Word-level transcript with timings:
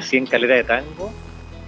Nací 0.00 0.16
en 0.16 0.24
Calera 0.24 0.54
de 0.54 0.64
Tango 0.64 1.12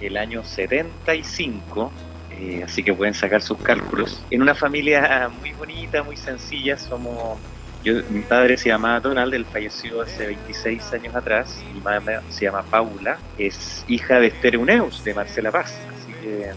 el 0.01 0.17
año 0.17 0.43
75, 0.43 1.93
eh, 2.31 2.63
así 2.65 2.83
que 2.83 2.95
pueden 2.95 3.13
sacar 3.13 3.43
sus 3.43 3.59
cálculos. 3.59 4.25
En 4.31 4.41
una 4.41 4.55
familia 4.55 5.31
muy 5.39 5.53
bonita, 5.53 6.03
muy 6.03 6.17
sencilla, 6.17 6.79
somos... 6.79 7.39
Yo, 7.85 7.97
mi 8.09 8.21
padre 8.21 8.57
se 8.57 8.71
llamaba 8.71 9.01
Donald, 9.01 9.35
él 9.35 9.45
falleció 9.45 10.01
hace 10.01 10.29
26 10.29 10.95
años 10.95 11.15
atrás. 11.15 11.63
Mi 11.75 11.81
madre 11.83 12.21
se 12.31 12.47
llama 12.47 12.63
Paula, 12.63 13.19
es 13.37 13.85
hija 13.87 14.19
de 14.19 14.29
Esther 14.29 14.57
Uneus, 14.57 15.05
de 15.05 15.13
Marcela 15.13 15.51
Paz. 15.51 15.79
Así 15.95 16.13
que 16.23 16.53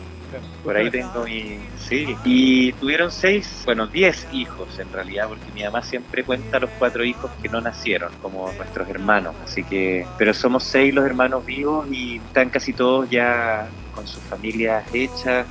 por 0.64 0.76
ahí 0.76 0.90
tengo 0.90 1.24
mi... 1.24 1.60
Sí. 1.78 2.16
Y 2.24 2.72
tuvieron 2.74 3.12
seis, 3.12 3.62
bueno, 3.66 3.88
diez 3.88 4.28
hijos 4.32 4.80
en 4.80 4.92
realidad, 4.92 5.28
porque 5.28 5.46
mi 5.54 5.64
mamá 5.64 5.82
siempre 5.82 6.24
cuenta 6.24 6.60
los 6.60 6.70
cuatro 6.80 7.04
hijos 7.04 7.30
que 7.42 7.50
no 7.50 7.62
nacieron, 7.62 8.12
como 8.22 8.52
nuestros 8.54 8.90
hermanos. 8.90 9.36
Así 9.44 9.64
que... 9.64 10.06
Pero 10.18 10.34
somos 10.34 10.64
seis 10.64 10.94
los 10.94 11.06
hermanos 11.06 11.46
vivos 11.46 11.88
y 11.92 12.18
están 12.18 12.50
casi 12.50 12.74
todos 12.74 13.10
ya 13.10 13.68
con 13.94 14.08
sus 14.08 14.22
familias 14.24 14.84
hechas. 14.94 15.46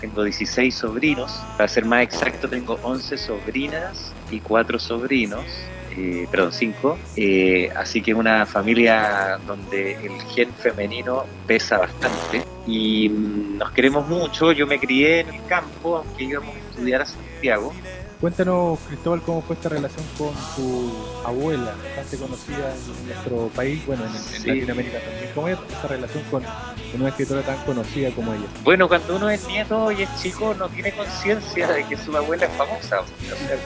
Tengo 0.00 0.24
16 0.24 0.74
sobrinos. 0.74 1.42
Para 1.56 1.68
ser 1.68 1.84
más 1.84 2.02
exacto, 2.02 2.48
tengo 2.48 2.78
11 2.82 3.18
sobrinas 3.18 4.12
y 4.30 4.40
cuatro 4.40 4.78
sobrinos. 4.78 5.44
Eh, 5.96 6.26
perdón, 6.30 6.52
cinco. 6.52 6.98
Eh, 7.16 7.70
así 7.76 8.00
que 8.02 8.14
una 8.14 8.46
familia 8.46 9.38
donde 9.46 9.92
el 9.94 10.20
gen 10.34 10.52
femenino 10.54 11.24
pesa 11.46 11.78
bastante 11.78 12.44
y 12.66 13.08
mm, 13.08 13.58
nos 13.58 13.70
queremos 13.72 14.06
mucho. 14.08 14.52
Yo 14.52 14.66
me 14.66 14.78
crié 14.78 15.20
en 15.20 15.28
el 15.34 15.44
campo, 15.46 15.96
aunque 15.98 16.24
íbamos 16.24 16.54
a 16.54 16.58
estudiar 16.58 17.02
a 17.02 17.06
Santiago. 17.06 17.72
Cuéntanos, 18.20 18.78
Cristóbal, 18.86 19.22
cómo 19.22 19.40
fue 19.40 19.56
esta 19.56 19.70
relación 19.70 20.04
con 20.18 20.34
tu 20.54 20.92
abuela, 21.26 21.74
bastante 21.96 22.18
conocida 22.18 22.74
en 22.74 23.06
nuestro 23.06 23.48
país, 23.48 23.84
bueno, 23.86 24.02
en, 24.04 24.10
en 24.10 24.18
Sí. 24.18 24.46
Latinoamérica 24.48 24.98
también. 25.00 25.30
¿Cómo 25.34 25.48
es 25.48 25.58
esta 25.70 25.88
relación 25.88 26.22
con 26.30 26.42
una 26.94 27.08
escritora 27.10 27.42
tan 27.42 27.56
conocida 27.64 28.10
como 28.10 28.32
ella? 28.34 28.46
Bueno, 28.64 28.88
cuando 28.88 29.16
uno 29.16 29.30
es 29.30 29.46
nieto 29.46 29.90
y 29.92 30.02
es 30.02 30.22
chico, 30.22 30.54
no 30.58 30.68
tiene 30.68 30.92
conciencia 30.92 31.68
de 31.68 31.84
que 31.84 31.96
su 31.96 32.16
abuela 32.16 32.46
es 32.46 32.52
famosa. 32.52 33.02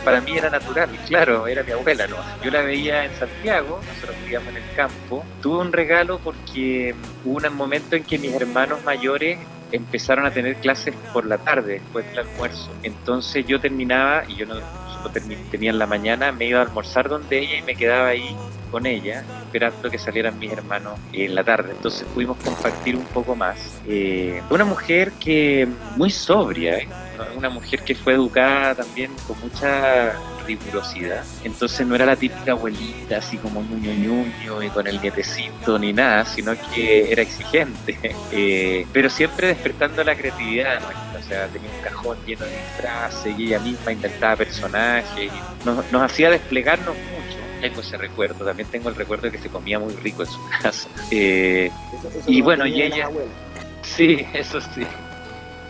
Para 0.05 0.21
mí 0.21 0.37
era 0.37 0.51
natural, 0.51 0.91
claro, 1.07 1.47
era 1.47 1.63
mi 1.63 1.73
abuela, 1.73 2.07
¿no? 2.07 2.17
Yo 2.43 2.51
la 2.51 2.63
veía 2.63 3.05
en 3.05 3.15
Santiago, 3.19 3.81
nosotros 3.87 4.17
vivíamos 4.23 4.49
en 4.49 4.57
el 4.57 4.75
campo. 4.77 5.25
Tuve 5.41 5.59
un 5.59 5.73
regalo 5.73 6.19
porque 6.19 6.95
hubo 7.25 7.37
un 7.47 7.55
momento 7.57 7.97
en 7.97 8.05
que 8.05 8.19
mis 8.19 8.33
hermanos 8.35 8.83
mayores 8.85 9.39
empezaron 9.73 10.27
a 10.27 10.31
tener 10.31 10.57
clases 10.57 10.95
por 11.13 11.27
la 11.27 11.39
tarde, 11.39 11.75
después 11.75 12.07
del 12.11 12.21
almuerzo. 12.21 12.71
Entonces 12.83 13.45
yo 13.47 13.61
terminaba, 13.61 14.25
y 14.29 14.37
yo 14.37 14.47
no 14.47 14.55
termi- 15.13 15.39
tenía 15.51 15.71
en 15.71 15.79
la 15.79 15.87
mañana, 15.87 16.31
me 16.33 16.47
iba 16.47 16.61
a 16.61 16.63
almorzar 16.63 17.09
donde 17.09 17.39
ella 17.41 17.57
y 17.59 17.63
me 17.63 17.75
quedaba 17.75 18.09
ahí 18.09 18.37
con 18.71 18.87
ella, 18.87 19.25
esperando 19.55 19.89
que 19.89 19.99
salieran 19.99 20.37
mis 20.37 20.51
hermanos 20.51 20.99
en 21.13 21.33
la 21.33 21.45
tarde. 21.45 21.71
Entonces 21.71 22.05
pudimos 22.13 22.37
compartir 22.39 22.97
un 22.97 23.05
poco 23.05 23.37
más. 23.37 23.81
Eh, 23.87 24.43
una 24.51 24.65
mujer 24.65 25.13
que 25.13 25.69
muy 25.97 26.11
sobria, 26.11 26.79
¿eh? 26.79 26.89
una 27.37 27.51
mujer 27.51 27.85
que 27.85 27.95
fue 27.95 28.15
educada 28.15 28.75
también 28.75 29.13
con 29.29 29.39
mucha 29.41 30.15
rigurosidad. 30.45 31.25
Entonces 31.45 31.87
no 31.87 31.95
era 31.95 32.05
la 32.05 32.17
típica 32.17 32.53
abuelita 32.53 33.19
así 33.19 33.37
como 33.37 33.63
ñuño 33.63 33.93
ñuño 33.95 34.63
y 34.63 34.69
con 34.71 34.89
el 34.89 35.01
nietecito 35.01 35.79
ni 35.79 35.93
nada, 35.93 36.25
sino 36.25 36.55
que 36.75 37.13
era 37.13 37.23
exigente, 37.23 37.97
Eh, 38.37 38.87
pero 38.93 39.09
siempre 39.09 39.47
despertando 39.47 40.03
la 40.03 40.17
creatividad. 40.17 40.81
¿no? 40.81 41.19
O 41.19 41.23
sea, 41.23 41.47
tenía 41.47 41.71
un 41.71 41.83
cajón 41.83 42.19
lleno 42.27 42.45
de 42.45 42.51
disfraces 42.51 43.39
y 43.39 43.45
ella 43.45 43.61
misma 43.61 43.93
inventaba 43.93 44.37
personajes 44.37 45.31
y 45.33 45.65
nos, 45.65 45.91
nos 45.93 46.03
hacía 46.03 46.31
desplegarnos 46.31 46.97
mucho. 46.97 47.24
Tengo 47.69 47.81
ese 47.81 47.97
recuerdo, 47.97 48.45
también 48.45 48.69
tengo 48.69 48.91
el 48.91 48.95
recuerdo 48.95 49.23
de 49.23 49.33
que 49.33 49.39
se 49.39 49.49
comía 49.49 49.79
muy 49.79 49.95
rico 49.95 50.23
en 50.23 50.29
su 50.29 50.39
casa. 50.63 50.89
Eh, 51.11 51.71
Y 52.27 52.43
bueno, 52.43 52.67
y 52.67 52.83
ella- 52.83 53.09
Sí, 53.83 54.27
eso 54.35 54.61
sí. 54.61 54.83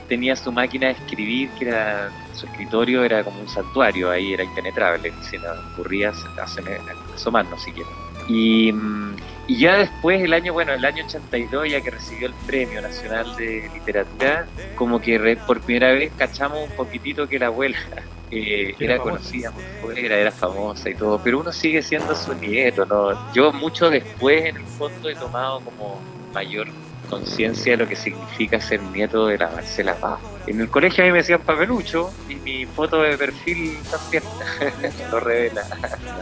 Tenía 0.08 0.34
su 0.36 0.50
máquina 0.52 0.88
de 0.88 0.92
escribir, 0.94 1.48
que 1.58 1.68
era 1.68 2.10
su 2.34 2.46
escritorio 2.46 3.04
era 3.04 3.22
como 3.24 3.40
un 3.40 3.48
santuario, 3.48 4.10
ahí 4.10 4.34
era 4.34 4.42
impenetrable, 4.44 5.12
si 5.30 5.38
no 5.38 5.46
ocurría 5.72 6.10
hacer- 6.10 6.80
asomarnos 7.14 7.62
siquiera. 7.62 7.88
Y, 8.28 8.72
mm, 8.72 9.16
y 9.46 9.58
ya 9.60 9.76
después, 9.78 10.20
el 10.22 10.32
año, 10.32 10.52
bueno, 10.52 10.72
el 10.74 10.84
año 10.84 11.04
82, 11.06 11.70
ya 11.70 11.80
que 11.80 11.90
recibió 11.90 12.26
el 12.26 12.34
Premio 12.46 12.82
Nacional 12.82 13.36
de 13.36 13.70
Literatura, 13.72 14.46
como 14.74 15.00
que 15.00 15.16
re- 15.18 15.36
por 15.36 15.60
primera 15.60 15.92
vez 15.92 16.10
cachamos 16.18 16.68
un 16.68 16.74
poquitito 16.76 17.28
que 17.28 17.38
la 17.38 17.46
abuela 17.46 17.78
eh, 18.30 18.74
Era 18.78 18.98
conocida 18.98 19.50
por 19.52 19.62
fuera, 19.80 20.16
era 20.16 20.30
famosa 20.32 20.90
y 20.90 20.94
todo, 20.94 21.20
pero 21.22 21.40
uno 21.40 21.52
sigue 21.52 21.82
siendo 21.82 22.14
su 22.14 22.34
nieto, 22.34 22.84
¿no? 22.86 23.32
Yo 23.32 23.52
mucho 23.52 23.90
después, 23.90 24.44
en 24.46 24.56
el 24.56 24.66
fondo, 24.66 25.08
he 25.08 25.16
tomado 25.16 25.60
como 25.60 26.00
mayor 26.32 26.68
conciencia 27.08 27.72
de 27.72 27.76
lo 27.78 27.88
que 27.88 27.96
significa 27.96 28.60
ser 28.60 28.82
nieto 28.82 29.26
de 29.26 29.38
la 29.38 29.50
Marcela 29.50 29.94
Paz. 29.96 30.20
En 30.46 30.60
el 30.60 30.68
colegio 30.68 31.02
a 31.02 31.06
mí 31.06 31.12
me 31.12 31.18
decían 31.18 31.40
papelucho 31.44 32.10
y 32.28 32.34
mi 32.36 32.66
foto 32.66 33.00
de 33.00 33.16
perfil 33.16 33.78
también 33.90 34.22
lo 35.10 35.20
revela. 35.20 35.62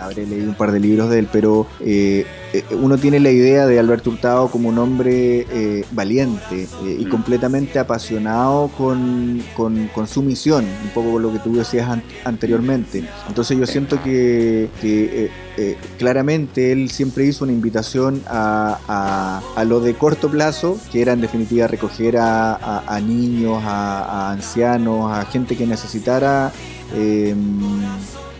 Habré 0.00 0.26
leído 0.26 0.48
un 0.48 0.54
par 0.54 0.70
de 0.72 0.80
libros 0.80 1.10
de 1.10 1.18
él, 1.18 1.28
pero 1.32 1.66
eh, 1.80 2.24
eh, 2.52 2.64
uno 2.72 2.98
tiene 2.98 3.18
la 3.20 3.30
idea 3.30 3.66
de 3.66 3.78
Alberto 3.78 4.10
Hurtado 4.10 4.48
como 4.50 4.68
un 4.68 4.78
hombre 4.78 5.46
eh, 5.50 5.84
valiente 5.90 6.68
eh, 6.84 6.96
y 7.00 7.04
Mm. 7.06 7.08
completamente 7.10 7.78
apasionado 7.78 8.68
con, 8.78 9.42
con- 9.56 9.88
con 9.88 10.06
su 10.06 10.22
misión, 10.22 10.64
un 10.84 10.90
poco 10.90 11.12
con 11.12 11.22
lo 11.22 11.32
que 11.32 11.38
tú 11.40 11.54
decías 11.56 11.88
an- 11.88 12.02
anteriormente. 12.24 13.04
Entonces 13.28 13.58
yo 13.58 13.66
siento 13.66 14.02
que, 14.02 14.68
que, 14.80 15.24
eh, 15.24 15.30
eh, 15.58 15.76
claramente 15.98 16.72
él 16.72 16.90
siempre 16.90 17.24
hizo 17.26 17.44
una 17.44 17.52
invitación 17.52 18.22
a, 18.26 18.78
a- 18.88 19.42
a 19.60 19.64
lo 19.64 19.80
de 19.80 19.94
corto 19.94 20.30
plazo, 20.30 20.78
que 20.90 21.02
era 21.02 21.12
en 21.12 21.20
definitiva 21.20 21.66
recoger 21.66 22.16
a- 22.18 22.82
a 22.86 23.00
niños, 23.00 23.62
a, 23.64 24.11
a 24.12 24.30
ancianos, 24.32 25.10
a 25.10 25.24
gente 25.24 25.56
que 25.56 25.66
necesitara... 25.66 26.52
eh, 26.94 27.34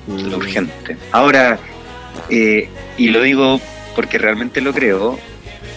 eh, 0.09 0.23
Lo 0.31 0.37
urgente. 0.37 0.97
Ahora, 1.13 1.59
eh, 2.29 2.69
y 2.99 3.09
lo 3.09 3.23
digo 3.23 3.61
porque 3.97 4.19
realmente 4.19 4.61
lo 4.61 4.73
creo, 4.73 5.19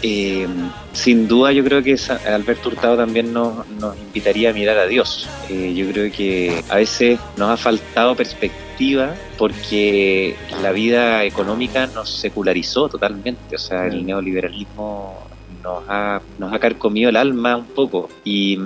eh, 0.02 0.48
sin 0.94 1.28
duda 1.28 1.52
yo 1.52 1.64
creo 1.64 1.82
que 1.84 1.96
Alberto 2.28 2.70
Hurtado 2.70 2.98
también 2.98 3.32
nos, 3.34 3.68
nos 3.80 3.96
invitaría 3.98 4.50
a 4.50 4.54
mirar 4.54 4.78
a 4.78 4.88
Dios. 4.88 5.28
Eh, 5.50 5.74
yo 5.76 5.90
creo 5.92 6.12
que 6.12 6.64
a 6.70 6.76
veces 6.76 7.20
nos 7.38 7.50
ha 7.50 7.58
faltado 7.58 8.16
perspectiva 8.16 9.16
porque 9.38 10.36
la 10.62 10.72
vida 10.72 11.24
económica 11.24 11.88
nos 11.88 12.10
secularizó 12.10 12.90
totalmente, 12.90 13.56
o 13.56 13.60
sea, 13.60 13.88
el 13.88 14.06
neoliberalismo 14.06 15.28
nos 15.66 15.84
ha, 15.90 16.22
nos 16.38 16.54
ha 16.54 16.60
carcomido 16.60 17.10
el 17.10 17.18
alma 17.18 17.58
un 17.58 17.66
poco 17.66 18.08
y, 18.24 18.58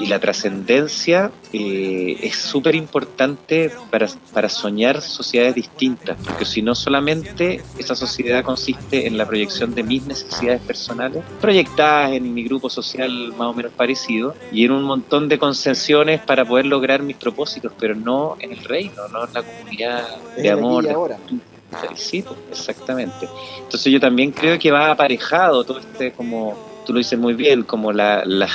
y 0.00 0.06
la 0.06 0.18
trascendencia 0.18 1.30
eh, 1.52 2.18
es 2.20 2.34
súper 2.34 2.74
importante 2.74 3.70
para, 3.90 4.08
para 4.32 4.48
soñar 4.48 5.00
sociedades 5.00 5.54
distintas, 5.54 6.16
porque 6.24 6.44
si 6.44 6.60
no 6.60 6.74
solamente 6.74 7.62
esa 7.78 7.94
sociedad 7.94 8.42
consiste 8.42 9.06
en 9.06 9.16
la 9.16 9.26
proyección 9.26 9.72
de 9.74 9.84
mis 9.84 10.04
necesidades 10.04 10.60
personales, 10.60 11.22
proyectadas 11.40 12.12
en 12.12 12.34
mi 12.34 12.42
grupo 12.42 12.68
social 12.68 13.32
más 13.38 13.48
o 13.48 13.54
menos 13.54 13.72
parecido, 13.72 14.34
y 14.50 14.64
en 14.64 14.72
un 14.72 14.82
montón 14.82 15.28
de 15.28 15.38
concesiones 15.38 16.20
para 16.20 16.44
poder 16.44 16.66
lograr 16.66 17.02
mis 17.02 17.16
propósitos, 17.16 17.72
pero 17.78 17.94
no 17.94 18.36
en 18.40 18.50
el 18.50 18.64
reino, 18.64 19.06
no 19.12 19.24
en 19.24 19.32
la 19.32 19.42
comunidad 19.44 20.16
de 20.36 20.50
amor, 20.50 20.84
de. 20.84 21.57
Felicito, 21.80 22.36
exactamente. 22.50 23.28
Entonces 23.58 23.92
yo 23.92 24.00
también 24.00 24.32
creo 24.32 24.58
que 24.58 24.70
va 24.70 24.90
aparejado 24.90 25.64
todo 25.64 25.78
este 25.78 26.12
como 26.12 26.68
tú 26.88 26.94
lo 26.94 27.00
dices 27.00 27.18
muy 27.18 27.34
bien, 27.34 27.64
como 27.64 27.92
la, 27.92 28.24
la, 28.24 28.48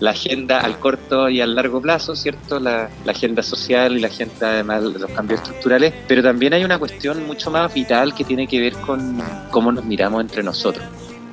la 0.00 0.10
agenda 0.10 0.58
al 0.58 0.76
corto 0.80 1.28
y 1.28 1.40
al 1.40 1.54
largo 1.54 1.80
plazo, 1.80 2.16
¿cierto? 2.16 2.58
La, 2.58 2.90
agenda 3.06 3.44
social 3.44 3.96
y 3.96 4.00
la 4.00 4.08
agenda 4.08 4.50
además 4.54 4.92
de 4.92 4.98
los 4.98 5.10
cambios 5.12 5.40
estructurales, 5.40 5.94
pero 6.08 6.20
también 6.20 6.52
hay 6.52 6.64
una 6.64 6.80
cuestión 6.80 7.24
mucho 7.28 7.48
más 7.52 7.72
vital 7.72 8.12
que 8.12 8.24
tiene 8.24 8.48
que 8.48 8.60
ver 8.60 8.72
con 8.74 9.22
cómo 9.52 9.70
nos 9.70 9.84
miramos 9.84 10.20
entre 10.20 10.42
nosotros. 10.42 10.84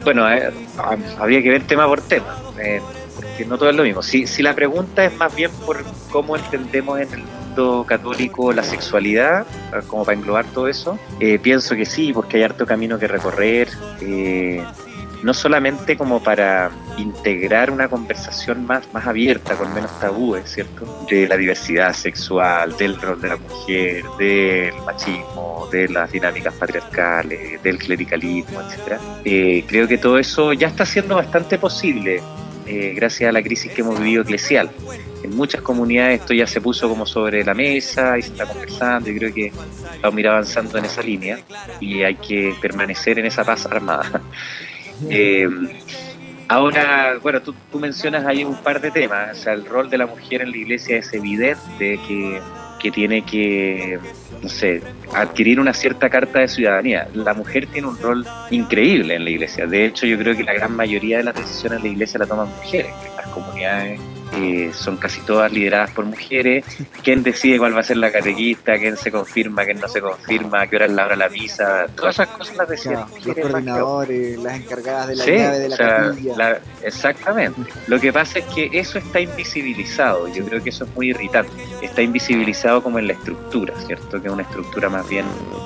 Bueno, 0.04 0.32
eh, 0.32 0.52
habría 1.18 1.42
que 1.42 1.50
ver 1.50 1.66
tema 1.66 1.88
por 1.88 2.02
tema, 2.02 2.38
eh, 2.60 2.80
porque 3.16 3.46
no 3.46 3.58
todo 3.58 3.72
es 3.72 3.76
lo 3.76 3.82
mismo. 3.82 4.04
Si, 4.04 4.28
si 4.28 4.44
la 4.44 4.54
pregunta 4.54 5.04
es 5.04 5.18
más 5.18 5.36
bien 5.36 5.50
por 5.66 5.84
cómo 6.12 6.36
entendemos 6.36 7.00
en 7.00 7.14
el 7.14 7.24
mundo 7.54 7.86
católico 7.88 8.52
la 8.52 8.64
sexualidad, 8.64 9.46
eh, 9.74 9.82
como 9.88 10.06
para 10.06 10.18
englobar 10.18 10.46
todo 10.46 10.68
eso, 10.68 10.98
eh, 11.20 11.40
pienso 11.40 11.76
que 11.76 11.86
sí, 11.86 12.12
porque 12.14 12.38
hay 12.38 12.44
harto 12.44 12.66
camino 12.66 12.98
que 12.98 13.08
recorrer, 13.08 13.70
eh, 14.02 14.64
no 15.24 15.34
solamente 15.34 15.96
como 15.96 16.22
para 16.22 16.70
integrar 16.98 17.72
una 17.72 17.88
conversación 17.88 18.66
más, 18.66 18.92
más 18.94 19.08
abierta, 19.08 19.56
con 19.56 19.74
menos 19.74 19.98
tabúes, 20.00 20.52
¿cierto? 20.52 21.06
De 21.10 21.28
la 21.28 21.38
diversidad 21.38 21.94
sexual, 21.94 22.76
del 22.76 23.00
rol 23.00 23.22
de 23.22 23.28
la 23.30 23.38
mujer, 23.38 24.04
del 24.18 24.74
machismo, 24.86 25.68
de 25.72 25.88
las 25.88 26.12
dinámicas 26.12 26.54
patriarcales, 26.56 27.62
del 27.64 27.78
clericalismo, 27.78 28.62
etc. 28.62 29.00
Eh, 29.24 29.64
creo 29.68 29.88
que 29.88 29.98
todo 29.98 30.20
eso 30.20 30.52
ya 30.54 30.68
está 30.68 30.86
siendo 30.86 31.16
bastante 31.16 31.58
posible 31.58 32.22
eh, 32.66 32.94
gracias 32.96 33.30
a 33.30 33.32
la 33.32 33.42
crisis 33.42 33.72
que 33.72 33.82
hemos 33.82 34.00
vivido 34.00 34.24
eclesial. 34.24 34.70
En 35.24 35.36
muchas 35.36 35.62
comunidades 35.62 36.22
esto 36.22 36.34
ya 36.34 36.46
se 36.46 36.60
puso 36.60 36.90
como 36.90 37.06
sobre 37.06 37.44
la 37.44 37.54
mesa 37.54 38.18
y 38.18 38.22
se 38.22 38.34
está 38.34 38.46
conversando 38.46 39.10
y 39.10 39.18
creo 39.18 39.34
que 39.34 39.52
vamos 40.02 40.18
a 40.18 40.20
ir 40.20 40.28
avanzando 40.28 40.78
en 40.78 40.86
esa 40.86 41.02
línea 41.02 41.40
y 41.80 42.04
hay 42.04 42.16
que 42.16 42.54
permanecer 42.62 43.20
en 43.20 43.26
esa 43.26 43.44
paz 43.44 43.66
armada. 43.66 44.22
Eh, 45.10 45.50
ahora, 46.48 47.18
bueno, 47.22 47.42
tú, 47.42 47.54
tú, 47.72 47.80
mencionas 47.80 48.26
ahí 48.26 48.44
un 48.44 48.56
par 48.56 48.80
de 48.80 48.92
temas, 48.92 49.38
o 49.38 49.42
sea, 49.42 49.54
el 49.54 49.66
rol 49.66 49.90
de 49.90 49.98
la 49.98 50.06
mujer 50.06 50.42
en 50.42 50.52
la 50.52 50.58
iglesia 50.58 50.98
es 50.98 51.12
evidente 51.14 52.00
que, 52.08 52.40
que 52.80 52.92
tiene 52.92 53.24
que, 53.24 54.00
no 54.42 54.48
sé, 54.48 54.82
adquirir 55.14 55.60
una 55.60 55.74
cierta 55.74 56.10
carta 56.10 56.40
de 56.40 56.48
ciudadanía. 56.48 57.08
La 57.14 57.34
mujer 57.34 57.68
tiene 57.68 57.88
un 57.88 57.98
rol 57.98 58.26
increíble 58.52 59.16
en 59.16 59.24
la 59.24 59.32
iglesia, 59.32 59.66
de 59.66 59.86
hecho 59.86 60.06
yo 60.06 60.18
creo 60.18 60.38
que 60.38 60.44
la 60.44 60.54
gran 60.54 60.76
mayoría 60.76 61.18
de 61.18 61.24
las 61.24 61.36
decisiones 61.36 61.78
en 61.78 61.84
la 61.84 61.90
iglesia 61.90 62.20
la 62.20 62.28
toman 62.28 62.50
mujeres, 62.50 62.94
las 63.18 63.28
comunidades 63.30 64.00
eh, 64.36 64.72
son 64.74 64.98
casi 64.98 65.22
todas 65.22 65.52
lideradas 65.52 65.92
por 65.92 66.06
mujeres. 66.06 66.66
¿Quién 67.04 67.24
decide 67.24 67.58
cuál 67.58 67.76
va 67.76 67.82
a 67.82 67.84
ser 67.84 67.98
la 67.98 68.12
catequista? 68.12 68.78
¿Quién 68.78 68.98
se 68.98 69.12
confirma? 69.12 69.66
¿Quién 69.66 69.80
no 69.80 69.88
se 69.88 70.02
confirma? 70.02 70.62
¿A 70.62 70.68
qué 70.68 70.78
hora 70.78 70.86
es 70.86 70.92
la 70.92 71.06
hora 71.06 71.16
de 71.16 71.20
la 71.20 71.30
misa? 71.30 71.86
Todas 71.96 72.16
esas 72.16 72.28
cosas 72.30 72.58
las 72.58 72.70
deciden 72.70 73.00
Los 73.26 73.36
coordinadores, 73.36 74.40
las 74.40 74.56
encargadas 74.56 75.08
de 75.08 75.16
la 75.16 75.26
llave 75.26 75.60
de 75.60 75.70
la 75.70 75.78
capilla. 75.78 76.62
exactamente. 76.84 77.62
Lo 77.88 78.00
que 78.00 78.14
pasa 78.14 78.40
es 78.40 78.46
que 78.46 78.70
eso 78.74 78.98
está 78.98 79.20
invisibilizado. 79.20 80.28
Yo 80.34 80.46
creo 80.46 80.64
que 80.64 80.70
eso 80.70 80.86
es 80.86 80.96
muy 80.96 81.10
irritante. 81.10 81.52
Está 81.82 82.02
invisibilizado 82.02 82.82
como 82.82 83.00
en 83.00 83.08
la 83.08 83.14
estructura, 83.14 83.74
¿cierto? 83.86 84.22
Que 84.22 84.28
es 84.28 84.34
una 84.34 84.44
estructura 84.44 84.90
más 84.90 85.08
bien 85.08 85.26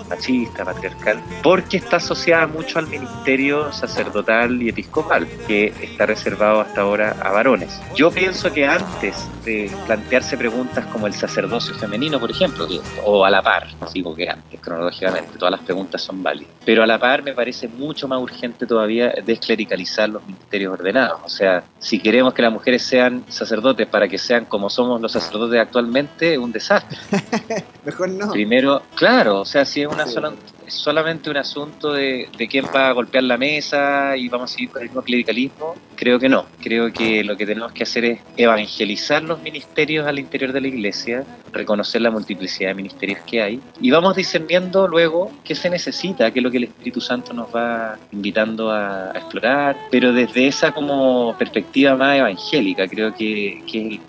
machista, 0.10 0.64
patriarcal, 0.64 1.22
porque 1.44 1.78
está 1.78 1.98
asociada 1.98 2.48
mucho 2.48 2.80
al 2.80 2.88
ministerio 2.88 3.72
sacerdotal 3.72 4.62
y 4.62 4.70
episcopal, 4.70 5.28
que 5.48 5.74
está 5.82 6.06
reservado 6.06 6.62
hasta 6.62 6.82
ahora 6.82 7.16
a 7.22 7.32
varones. 7.32 7.80
Yo 7.96 8.12
pienso 8.12 8.52
que 8.54 8.57
antes 8.66 9.28
de 9.44 9.72
plantearse 9.86 10.38
preguntas 10.38 10.86
como 10.88 11.08
el 11.08 11.14
sacerdocio 11.14 11.76
femenino, 11.76 12.20
por 12.20 12.32
ejemplo, 12.32 12.68
o 13.04 13.26
a 13.26 13.30
la 13.30 13.42
par, 13.42 13.68
digo 13.94 14.16
que 14.16 14.30
antes, 14.30 14.60
cronológicamente, 14.60 15.38
todas 15.38 15.52
las 15.52 15.62
preguntas 15.62 16.02
son 16.02 16.24
válidas, 16.24 16.54
pero 16.66 16.84
a 16.84 16.88
la 16.88 17.00
par 17.00 17.24
me 17.24 17.34
parece 17.34 17.68
mucho 17.68 18.08
más 18.08 18.20
urgente 18.20 18.66
todavía 18.66 19.14
desclericalizar 19.26 20.10
los 20.10 20.26
ministerios 20.26 20.74
ordenados. 20.74 21.20
O 21.24 21.30
sea, 21.30 21.64
si 21.80 22.00
queremos 22.00 22.34
que 22.34 22.42
las 22.42 22.52
mujeres 22.52 22.84
sean 22.84 23.24
sacerdotes 23.28 23.88
para 23.88 24.08
que 24.08 24.18
sean 24.18 24.46
como 24.46 24.70
somos 24.70 25.00
los 25.02 25.12
sacerdotes 25.12 25.60
actualmente, 25.60 26.38
un 26.38 26.52
desastre. 26.52 26.98
Mejor 27.86 28.10
no. 28.10 28.32
Primero, 28.32 28.82
claro, 28.96 29.42
o 29.42 29.46
sea, 29.46 29.66
si 29.66 29.82
es 29.82 29.88
una 29.88 30.06
sola 30.08 30.34
es 30.68 30.74
solamente 30.74 31.30
un 31.30 31.38
asunto 31.38 31.94
de, 31.94 32.30
de, 32.38 32.48
quién 32.48 32.66
va 32.66 32.90
a 32.90 32.92
golpear 32.92 33.24
la 33.24 33.38
mesa 33.38 34.18
y 34.18 34.28
vamos 34.28 34.52
a 34.52 34.54
seguir 34.54 34.70
con 34.70 34.82
el 34.82 34.90
mismo 34.90 35.02
clericalismo, 35.02 35.76
creo 35.96 36.20
que 36.20 36.28
no. 36.28 36.46
Creo 36.62 36.92
que 36.92 37.24
lo 37.24 37.38
que 37.38 37.46
tenemos 37.46 37.72
que 37.72 37.84
hacer 37.84 38.06
es 38.06 38.20
evangelizar 38.36 39.24
los 39.24 39.42
ministerios 39.42 40.06
al 40.06 40.20
interior 40.20 40.52
de 40.52 40.62
la 40.62 40.68
iglesia, 40.68 41.24
reconocer 41.54 42.02
la 42.02 42.12
multiplicidad 42.12 42.72
de 42.72 42.76
ministerios 42.76 43.20
que 43.26 43.42
hay 43.42 43.62
y 43.80 43.92
vamos 43.92 44.16
discerniendo 44.16 44.88
luego 44.88 45.32
qué 45.44 45.56
se 45.56 45.70
necesita, 45.70 46.32
qué 46.32 46.40
es 46.40 46.44
lo 46.44 46.52
que 46.52 46.58
el 46.58 46.64
Espíritu 46.66 47.00
Santo 47.00 47.34
nos 47.34 47.48
va 47.56 47.98
invitando 48.12 48.70
a, 48.72 49.12
explorar, 49.16 49.78
pero 49.90 50.12
desde 50.12 50.48
esa 50.48 50.72
como 50.72 51.36
perspectiva 51.38 51.96
más 51.96 52.18
evangélica, 52.18 52.88
creo 52.88 53.14
que, 53.16 53.64
que 53.70 53.96
es 53.96 54.00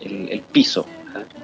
el, 0.00 0.28
el 0.28 0.40
piso 0.40 0.86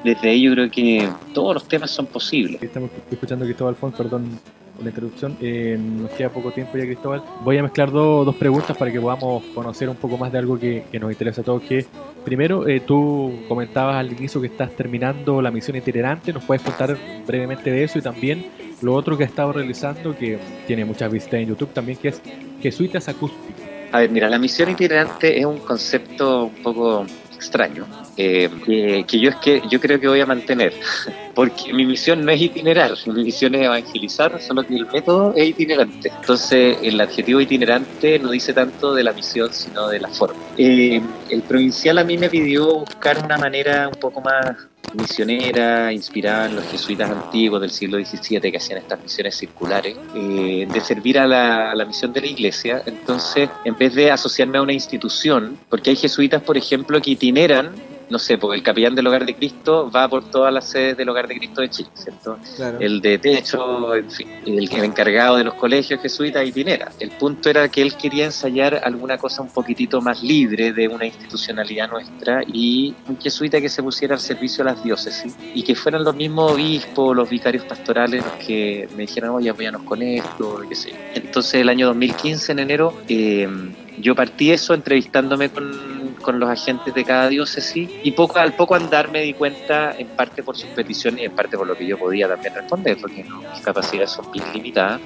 desde 0.04 0.30
ahí 0.30 0.42
yo 0.42 0.52
creo 0.52 0.70
que 0.70 1.08
todos 1.34 1.54
los 1.54 1.68
temas 1.68 1.90
son 1.90 2.06
posibles. 2.06 2.62
Estamos 2.62 2.90
escuchando 3.10 3.44
a 3.44 3.46
Cristóbal 3.46 3.74
Font, 3.74 3.96
perdón 3.96 4.38
por 4.74 4.84
la 4.84 4.90
introducción. 4.90 5.36
Eh, 5.40 5.78
nos 5.78 6.10
queda 6.12 6.30
poco 6.30 6.50
tiempo 6.50 6.76
ya, 6.76 6.84
Cristóbal. 6.84 7.22
Voy 7.44 7.58
a 7.58 7.62
mezclar 7.62 7.90
dos 7.90 8.34
preguntas 8.36 8.76
para 8.76 8.90
que 8.90 9.00
podamos 9.00 9.44
conocer 9.54 9.88
un 9.88 9.96
poco 9.96 10.16
más 10.16 10.32
de 10.32 10.38
algo 10.38 10.58
que, 10.58 10.84
nos 11.00 11.12
interesa 11.12 11.42
a 11.42 11.44
todos. 11.44 11.62
Que 11.62 11.86
primero, 12.24 12.66
eh, 12.68 12.80
tú 12.80 13.40
comentabas 13.48 13.96
al 13.96 14.12
inicio 14.12 14.40
que 14.40 14.46
estás 14.48 14.74
terminando 14.76 15.42
la 15.42 15.50
misión 15.50 15.76
itinerante. 15.76 16.32
¿Nos 16.32 16.44
puedes 16.44 16.62
contar 16.62 16.96
brevemente 17.26 17.70
de 17.70 17.84
eso 17.84 17.98
y 17.98 18.02
también 18.02 18.46
lo 18.80 18.94
otro 18.94 19.16
que 19.16 19.24
has 19.24 19.30
estado 19.30 19.52
realizando, 19.52 20.16
que 20.16 20.38
tiene 20.66 20.84
muchas 20.84 21.10
visitas 21.10 21.40
en 21.40 21.48
YouTube 21.48 21.72
también, 21.72 21.98
que 21.98 22.08
es 22.08 22.22
Jesuitas 22.60 23.08
Acústicos? 23.08 23.62
A 23.92 24.00
ver, 24.00 24.10
mira, 24.10 24.28
la 24.30 24.38
misión 24.38 24.70
itinerante 24.70 25.38
es 25.38 25.44
un 25.44 25.58
concepto 25.58 26.44
un 26.44 26.62
poco 26.62 27.04
extraño 27.42 27.86
eh, 28.16 28.48
que, 29.06 29.20
yo 29.20 29.30
es 29.30 29.36
que 29.36 29.62
yo 29.68 29.80
creo 29.80 29.98
que 30.00 30.08
voy 30.08 30.20
a 30.20 30.26
mantener 30.26 30.72
porque 31.34 31.72
mi 31.72 31.84
misión 31.84 32.24
no 32.24 32.32
es 32.32 32.40
itinerar 32.40 32.92
mi 33.06 33.24
misión 33.24 33.54
es 33.54 33.62
evangelizar 33.62 34.40
solo 34.40 34.66
que 34.66 34.76
el 34.76 34.86
método 34.86 35.32
es 35.36 35.48
itinerante. 35.48 36.12
Entonces 36.20 36.78
el 36.82 37.00
adjetivo 37.00 37.40
itinerante 37.40 38.18
no 38.18 38.30
dice 38.30 38.52
tanto 38.52 38.94
de 38.94 39.04
la 39.04 39.12
misión 39.12 39.52
sino 39.52 39.88
de 39.88 40.00
la 40.00 40.08
forma. 40.08 40.40
Eh, 40.56 41.00
el 41.30 41.42
provincial 41.42 41.98
a 41.98 42.04
mí 42.04 42.18
me 42.18 42.28
pidió 42.28 42.80
buscar 42.80 43.24
una 43.24 43.38
manera 43.38 43.88
un 43.88 43.98
poco 43.98 44.20
más 44.20 44.56
misionera, 44.94 45.92
inspirada 45.92 46.46
en 46.46 46.56
los 46.56 46.64
jesuitas 46.66 47.10
antiguos 47.10 47.60
del 47.60 47.70
siglo 47.70 47.98
XVII 47.98 48.40
que 48.40 48.56
hacían 48.56 48.78
estas 48.78 49.02
misiones 49.02 49.36
circulares, 49.36 49.96
eh, 50.14 50.66
de 50.70 50.80
servir 50.80 51.18
a 51.18 51.26
la, 51.26 51.70
a 51.70 51.74
la, 51.74 51.84
misión 51.84 52.12
de 52.12 52.20
la 52.20 52.26
iglesia. 52.26 52.82
Entonces, 52.86 53.48
en 53.64 53.76
vez 53.76 53.94
de 53.94 54.10
asociarme 54.10 54.58
a 54.58 54.62
una 54.62 54.72
institución, 54.72 55.58
porque 55.68 55.90
hay 55.90 55.96
jesuitas, 55.96 56.42
por 56.42 56.56
ejemplo, 56.56 57.00
que 57.00 57.12
itineran 57.12 57.72
no 58.12 58.18
sé, 58.18 58.36
porque 58.36 58.58
el 58.58 58.62
capellán 58.62 58.94
del 58.94 59.06
Hogar 59.06 59.24
de 59.24 59.34
Cristo 59.34 59.90
va 59.90 60.06
por 60.06 60.30
todas 60.30 60.52
las 60.52 60.68
sedes 60.68 60.98
del 60.98 61.08
Hogar 61.08 61.26
de 61.26 61.38
Cristo 61.38 61.62
de 61.62 61.70
Chile, 61.70 61.88
¿cierto? 61.94 62.38
El 62.78 63.00
de 63.00 63.18
techo, 63.18 63.94
en 63.94 64.10
fin, 64.10 64.28
el, 64.44 64.70
el 64.70 64.84
encargado 64.84 65.38
de 65.38 65.44
los 65.44 65.54
colegios 65.54 65.98
jesuitas 65.98 66.46
itinera. 66.46 66.92
El 67.00 67.10
punto 67.12 67.48
era 67.48 67.70
que 67.70 67.80
él 67.80 67.96
quería 67.96 68.26
ensayar 68.26 68.82
alguna 68.84 69.16
cosa 69.16 69.40
un 69.40 69.48
poquitito 69.48 70.02
más 70.02 70.22
libre 70.22 70.74
de 70.74 70.88
una 70.88 71.06
institucionalidad 71.06 71.88
nuestra 71.88 72.42
y 72.46 72.94
un 73.08 73.18
jesuita 73.18 73.62
que 73.62 73.70
se 73.70 73.82
pusiera 73.82 74.14
al 74.14 74.20
servicio 74.20 74.62
de 74.62 74.72
las 74.72 74.84
diócesis 74.84 75.34
y 75.54 75.62
que 75.62 75.74
fueran 75.74 76.04
los 76.04 76.14
mismos 76.14 76.52
obispos, 76.52 77.16
los 77.16 77.30
vicarios 77.30 77.64
pastorales 77.64 78.22
los 78.22 78.46
que 78.46 78.90
me 78.94 79.02
dijeran, 79.02 79.30
oye, 79.30 79.48
apóyanos 79.48 79.84
con 79.84 80.02
esto, 80.02 80.60
qué 80.68 80.74
sé. 80.74 80.92
Entonces, 81.14 81.54
el 81.54 81.70
año 81.70 81.86
2015, 81.86 82.52
en 82.52 82.58
enero, 82.58 82.94
eh, 83.08 83.48
yo 83.98 84.14
partí 84.14 84.50
eso 84.50 84.74
entrevistándome 84.74 85.48
con, 85.48 86.01
con, 86.22 86.40
los 86.40 86.48
agentes 86.48 86.94
de 86.94 87.04
cada 87.04 87.28
diócesis 87.28 87.90
y 88.02 88.10
poco 88.12 88.38
al 88.38 88.54
poco 88.54 88.74
andar 88.74 89.10
me 89.10 89.22
di 89.22 89.34
cuenta, 89.34 89.94
en 89.96 90.08
parte 90.08 90.42
por 90.42 90.56
sus 90.56 90.70
peticiones 90.70 91.20
y 91.22 91.24
en 91.26 91.32
parte 91.32 91.56
por 91.56 91.66
lo 91.66 91.76
que 91.76 91.86
yo 91.86 91.98
podía 91.98 92.28
también 92.28 92.54
responder, 92.54 92.96
porque 93.00 93.24
no, 93.24 93.40
mis 93.40 93.60
capacidades 93.60 94.10
son 94.10 94.30
bien 94.32 94.44
limitadas, 94.52 95.00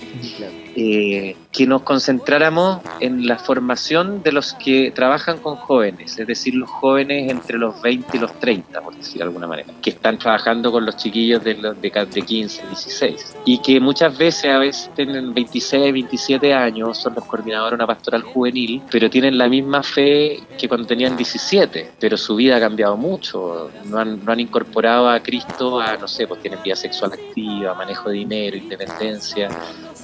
eh, 0.77 1.37
que 1.51 1.67
nos 1.67 1.83
concentráramos 1.83 2.81
en 3.01 3.27
la 3.27 3.39
formación 3.39 4.23
de 4.23 4.33
los 4.33 4.55
que 4.55 4.93
trabajan 4.93 5.39
con 5.39 5.57
jóvenes, 5.57 6.19
es 6.19 6.27
decir, 6.27 6.55
los 6.55 6.71
jóvenes 6.71 7.31
entre 7.31 7.59
los 7.59 7.81
20 7.83 8.17
y 8.17 8.21
los 8.21 8.39
30, 8.39 8.81
por 8.81 8.95
decir 8.95 9.19
de 9.19 9.25
alguna 9.25 9.47
manera, 9.47 9.69
que 9.83 9.91
están 9.91 10.19
trabajando 10.19 10.71
con 10.71 10.87
los 10.87 10.97
chiquillos 10.97 11.43
de, 11.43 11.55
los 11.55 11.81
de, 11.81 11.91
de 11.91 12.23
15, 12.23 12.67
16, 12.69 13.37
y 13.45 13.59
que 13.59 13.81
muchas 13.81 14.17
veces, 14.17 14.51
a 14.51 14.59
veces 14.59 14.91
tienen 14.95 15.35
26, 15.35 15.93
27 15.93 16.55
años, 16.55 16.99
son 16.99 17.15
los 17.15 17.25
coordinadores 17.25 17.73
de 17.73 17.75
una 17.77 17.87
pastoral 17.87 18.23
juvenil, 18.23 18.83
pero 18.91 19.09
tienen 19.11 19.39
la 19.39 19.49
misma 19.49 19.83
fe 19.83 20.41
que 20.59 20.69
cuando 20.69 20.87
tenían 20.87 21.06
17, 21.15 21.93
pero 22.01 22.17
su 22.17 22.37
vida 22.37 22.57
ha 22.57 22.61
cambiado 22.61 22.97
mucho, 22.97 23.71
no 23.85 23.99
han, 23.99 24.25
no 24.25 24.33
han 24.33 24.41
incorporado 24.41 25.11
a 25.11 25.21
Cristo 25.21 25.79
a, 25.79 25.99
no 25.99 26.09
sé, 26.09 26.27
pues 26.27 26.41
tienen 26.41 26.63
vida 26.63 26.75
sexual 26.75 27.13
activa, 27.13 27.75
manejo 27.75 28.09
de 28.09 28.17
dinero, 28.17 28.57
independencia 28.57 29.51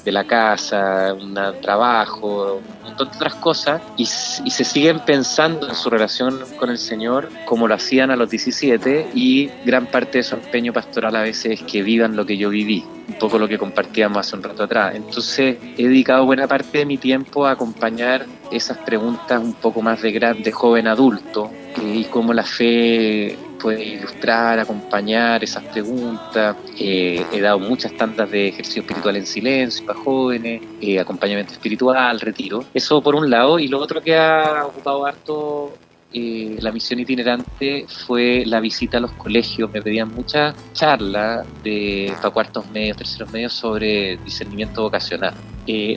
de 0.05 0.13
la 0.13 0.25
casa, 0.25 1.15
un 1.15 1.35
trabajo, 1.61 2.61
un 2.65 2.85
montón 2.85 3.09
de 3.11 3.17
otras 3.17 3.35
cosas, 3.37 3.81
y, 3.97 4.07
se 4.07 4.65
siguen 4.65 5.01
pensando 5.01 5.69
en 5.69 5.75
su 5.75 5.91
relación 5.91 6.41
con 6.59 6.71
el 6.71 6.79
Señor 6.79 7.29
como 7.45 7.69
lo 7.69 7.75
hacían 7.75 8.11
a 8.11 8.17
los 8.17 8.29
17, 8.31 9.11
y 9.15 9.51
gran 9.65 9.87
parte 9.87 10.19
de 10.19 10.25
su 10.25 10.35
empeño 10.35 10.73
pastoral 10.73 11.17
a 11.17 11.23
veces 11.23 11.61
es 11.61 11.63
que 11.63 11.83
vivan 11.83 12.17
lo 12.17 12.27
que 12.27 12.37
yo 12.37 12.51
viví, 12.51 12.85
un 13.09 13.15
poco 13.15 13.39
lo 13.39 13.49
que 13.49 13.59
compartíamos 13.59 14.19
hace 14.19 14.37
un 14.37 14.43
rato 14.43 14.65
atrás. 14.65 14.95
Entonces 14.95 15.57
he 15.77 15.89
dedicado 15.89 16.25
buena 16.25 16.47
parte 16.47 16.79
de 16.79 16.87
mi 16.87 16.99
tiempo 16.99 17.47
a 17.47 17.53
acompañar 17.53 18.27
esas 18.51 18.79
preguntas 18.79 19.43
un 19.43 19.55
poco 19.55 19.83
más 19.83 20.03
de, 20.03 20.13
gran, 20.13 20.43
de 20.43 20.53
joven 20.53 20.87
adulto, 20.87 21.51
y 21.81 22.05
cómo 22.05 22.33
la 22.33 22.45
fe 22.45 23.37
puede 23.63 23.85
ilustrar, 23.85 24.59
acompañar 24.59 25.43
esas 25.45 25.63
preguntas. 25.65 26.57
Eh, 26.79 27.25
he 27.33 27.41
dado 27.41 27.61
muchas 27.61 27.93
tantas 27.97 28.31
de 28.31 28.49
ejercicio 28.49 28.83
espiritual 28.83 29.17
en 29.17 29.27
silencio 29.27 29.87
para 29.87 29.99
jóvenes, 30.01 30.61
eh, 30.81 30.99
acompañamiento 30.99 31.53
espiritual, 31.53 32.19
retiro. 32.21 32.65
Eso 32.75 33.01
por 33.01 33.15
un 33.15 33.31
lado. 33.31 33.59
Y 33.61 33.69
lo 33.69 33.79
otro 33.79 34.03
que 34.03 34.17
ha 34.17 34.67
ocupado 34.67 35.07
harto 35.07 35.75
eh, 36.13 36.57
la 36.61 36.73
misión 36.73 37.01
itinerante 37.01 37.87
fue 38.07 38.43
la 38.45 38.59
visita 38.61 38.99
a 38.99 39.01
los 39.01 39.13
colegios. 39.13 39.71
Me 39.73 39.81
pedían 39.81 40.13
muchas 40.13 40.55
charlas 40.73 41.47
de 41.63 42.13
para 42.17 42.31
cuartos 42.31 42.69
medios, 42.71 42.97
terceros 42.97 43.33
medios 43.33 43.53
sobre 43.53 44.19
discernimiento 44.25 44.83
vocacional. 44.83 45.35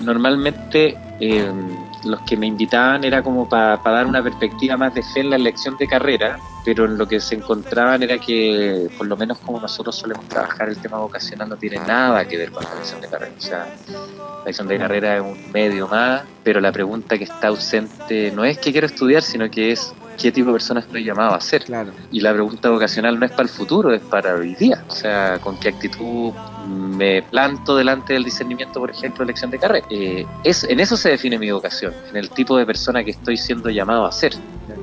normalmente 0.01 0.95
los 2.05 2.21
que 2.21 2.37
me 2.37 2.47
invitaban 2.47 3.03
era 3.03 3.21
como 3.23 3.47
para 3.49 3.77
dar 3.83 4.05
una 4.05 4.23
perspectiva 4.23 4.77
más 4.77 4.93
de 4.93 5.01
fe 5.01 5.21
en 5.21 5.31
la 5.31 5.35
elección 5.35 5.75
de 5.77 5.87
carrera, 5.87 6.39
pero 6.63 6.85
en 6.85 6.97
lo 6.97 7.07
que 7.07 7.19
se 7.19 7.35
encontraban 7.35 8.01
era 8.03 8.17
que, 8.17 8.87
por 8.97 9.07
lo 9.07 9.17
menos 9.17 9.37
como 9.39 9.59
nosotros 9.59 9.95
solemos 9.95 10.27
trabajar, 10.27 10.69
el 10.69 10.77
tema 10.77 10.97
vocacional 10.97 11.49
no 11.49 11.57
tiene 11.57 11.77
nada 11.79 12.25
que 12.27 12.37
ver 12.37 12.51
con 12.51 12.63
la 12.63 12.71
elección 12.73 13.01
de 13.01 13.07
carrera. 13.07 13.33
O 13.37 13.41
sea, 13.41 13.67
la 13.87 14.41
elección 14.43 14.67
de 14.67 14.77
carrera 14.77 15.17
es 15.17 15.21
un 15.21 15.51
medio 15.51 15.87
más, 15.87 16.23
pero 16.43 16.59
la 16.59 16.71
pregunta 16.71 17.17
que 17.17 17.25
está 17.25 17.47
ausente 17.47 18.31
no 18.31 18.45
es 18.45 18.57
qué 18.57 18.71
quiero 18.71 18.87
estudiar, 18.87 19.21
sino 19.21 19.49
que 19.49 19.71
es 19.71 19.93
qué 20.17 20.31
tipo 20.31 20.47
de 20.47 20.53
persona 20.53 20.79
estoy 20.79 21.03
llamado 21.03 21.33
a 21.33 21.41
ser. 21.41 21.63
Claro. 21.63 21.91
Y 22.11 22.19
la 22.21 22.33
pregunta 22.33 22.69
vocacional 22.69 23.19
no 23.19 23.25
es 23.25 23.31
para 23.31 23.43
el 23.43 23.49
futuro, 23.49 23.93
es 23.93 24.01
para 24.01 24.35
hoy 24.35 24.55
día. 24.55 24.83
O 24.87 24.93
sea, 24.93 25.39
con 25.39 25.59
qué 25.59 25.69
actitud 25.69 26.33
me 26.67 27.21
planto 27.23 27.75
delante 27.75 28.13
del 28.13 28.23
discernimiento, 28.23 28.79
por 28.79 28.89
ejemplo, 28.89 29.23
elección 29.23 29.51
de 29.51 29.59
carrera. 29.59 29.85
Eh, 29.89 30.25
es, 30.43 30.63
en 30.63 30.79
eso 30.79 30.97
se 30.97 31.09
define 31.09 31.37
mi 31.37 31.51
vocación, 31.51 31.93
en 32.09 32.17
el 32.17 32.29
tipo 32.29 32.57
de 32.57 32.65
persona 32.65 33.03
que 33.03 33.11
estoy 33.11 33.37
siendo 33.37 33.69
llamado 33.69 34.05
a 34.05 34.11
ser. 34.11 34.33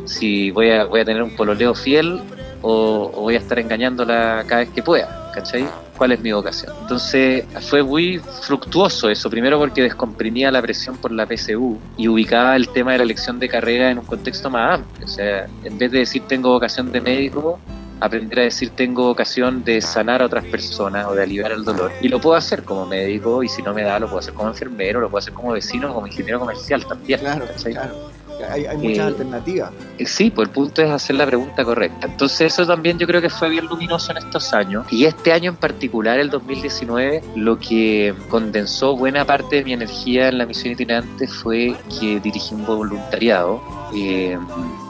Si 0.04 0.50
voy 0.50 0.70
a, 0.70 0.84
voy 0.84 1.00
a 1.00 1.04
tener 1.04 1.22
un 1.22 1.34
pololeo 1.34 1.74
fiel 1.74 2.20
o, 2.62 3.10
o 3.14 3.20
voy 3.22 3.34
a 3.34 3.38
estar 3.38 3.58
engañándola 3.58 4.44
cada 4.46 4.62
vez 4.62 4.70
que 4.70 4.82
pueda, 4.82 5.30
¿cachai? 5.34 5.66
¿Cuál 6.02 6.10
es 6.10 6.20
mi 6.20 6.32
vocación? 6.32 6.74
Entonces 6.80 7.44
fue 7.60 7.84
muy 7.84 8.18
fructuoso 8.18 9.08
eso, 9.08 9.30
primero 9.30 9.56
porque 9.56 9.82
descomprimía 9.82 10.50
la 10.50 10.60
presión 10.60 10.96
por 10.96 11.12
la 11.12 11.28
PSU 11.28 11.78
y 11.96 12.08
ubicaba 12.08 12.56
el 12.56 12.68
tema 12.70 12.90
de 12.90 12.98
la 12.98 13.04
elección 13.04 13.38
de 13.38 13.48
carrera 13.48 13.88
en 13.88 14.00
un 14.00 14.04
contexto 14.04 14.50
más 14.50 14.80
amplio. 14.80 15.06
O 15.06 15.08
sea, 15.08 15.46
en 15.62 15.78
vez 15.78 15.92
de 15.92 16.00
decir 16.00 16.22
tengo 16.26 16.50
vocación 16.50 16.90
de 16.90 17.00
médico, 17.00 17.60
aprender 18.00 18.40
a 18.40 18.42
decir 18.42 18.70
tengo 18.70 19.04
vocación 19.04 19.62
de 19.62 19.80
sanar 19.80 20.22
a 20.22 20.26
otras 20.26 20.44
personas 20.46 21.06
o 21.06 21.14
de 21.14 21.22
aliviar 21.22 21.52
el 21.52 21.62
dolor. 21.62 21.92
Y 22.00 22.08
lo 22.08 22.20
puedo 22.20 22.34
hacer 22.34 22.64
como 22.64 22.84
médico 22.84 23.44
y 23.44 23.48
si 23.48 23.62
no 23.62 23.72
me 23.72 23.84
da 23.84 24.00
lo 24.00 24.06
puedo 24.06 24.18
hacer 24.18 24.34
como 24.34 24.48
enfermero, 24.48 25.00
lo 25.00 25.08
puedo 25.08 25.20
hacer 25.20 25.34
como 25.34 25.52
vecino, 25.52 25.94
como 25.94 26.08
ingeniero 26.08 26.40
comercial 26.40 26.84
también. 26.84 27.20
Claro, 27.20 27.46
claro. 27.62 28.11
Hay, 28.50 28.66
hay 28.66 28.76
muchas 28.76 28.98
Eh, 28.98 29.02
alternativas. 29.02 29.70
Eh, 29.98 30.06
Sí, 30.06 30.30
pues 30.30 30.48
el 30.48 30.54
punto 30.54 30.82
es 30.82 30.90
hacer 30.90 31.16
la 31.16 31.26
pregunta 31.26 31.64
correcta. 31.64 32.06
Entonces 32.06 32.52
eso 32.52 32.66
también 32.66 32.98
yo 32.98 33.06
creo 33.06 33.20
que 33.20 33.30
fue 33.30 33.48
bien 33.48 33.66
luminoso 33.66 34.12
en 34.12 34.18
estos 34.18 34.52
años. 34.52 34.84
Y 34.90 35.04
este 35.04 35.32
año 35.32 35.50
en 35.50 35.56
particular, 35.56 36.18
el 36.18 36.30
2019, 36.30 37.22
lo 37.36 37.58
que 37.58 38.14
condensó 38.28 38.96
buena 38.96 39.24
parte 39.24 39.56
de 39.56 39.64
mi 39.64 39.72
energía 39.72 40.28
en 40.28 40.38
la 40.38 40.46
misión 40.46 40.72
itinerante 40.72 41.26
fue 41.26 41.74
que 41.98 42.20
dirigí 42.20 42.54
un 42.54 42.66
voluntariado 42.66 43.60
eh, 43.94 44.38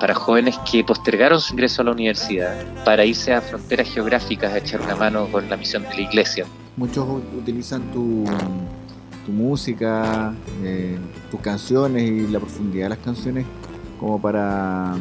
para 0.00 0.14
jóvenes 0.14 0.58
que 0.70 0.82
postergaron 0.84 1.40
su 1.40 1.54
ingreso 1.54 1.82
a 1.82 1.84
la 1.86 1.92
universidad 1.92 2.54
para 2.84 3.04
irse 3.04 3.32
a 3.32 3.40
fronteras 3.40 3.88
geográficas 3.88 4.52
a 4.52 4.58
echar 4.58 4.80
una 4.80 4.96
mano 4.96 5.26
con 5.26 5.48
la 5.48 5.56
misión 5.56 5.82
de 5.84 5.94
la 5.94 6.00
iglesia. 6.02 6.46
Muchos 6.76 7.06
utilizan 7.36 7.82
tu, 7.92 8.24
tu 9.24 9.32
música, 9.32 10.32
eh, 10.62 10.98
tus 11.30 11.40
canciones 11.40 12.02
y 12.02 12.26
la 12.28 12.40
profundidad 12.40 12.86
de 12.86 12.88
las 12.90 12.98
canciones 12.98 13.46
como 14.00 14.20
para, 14.20 14.94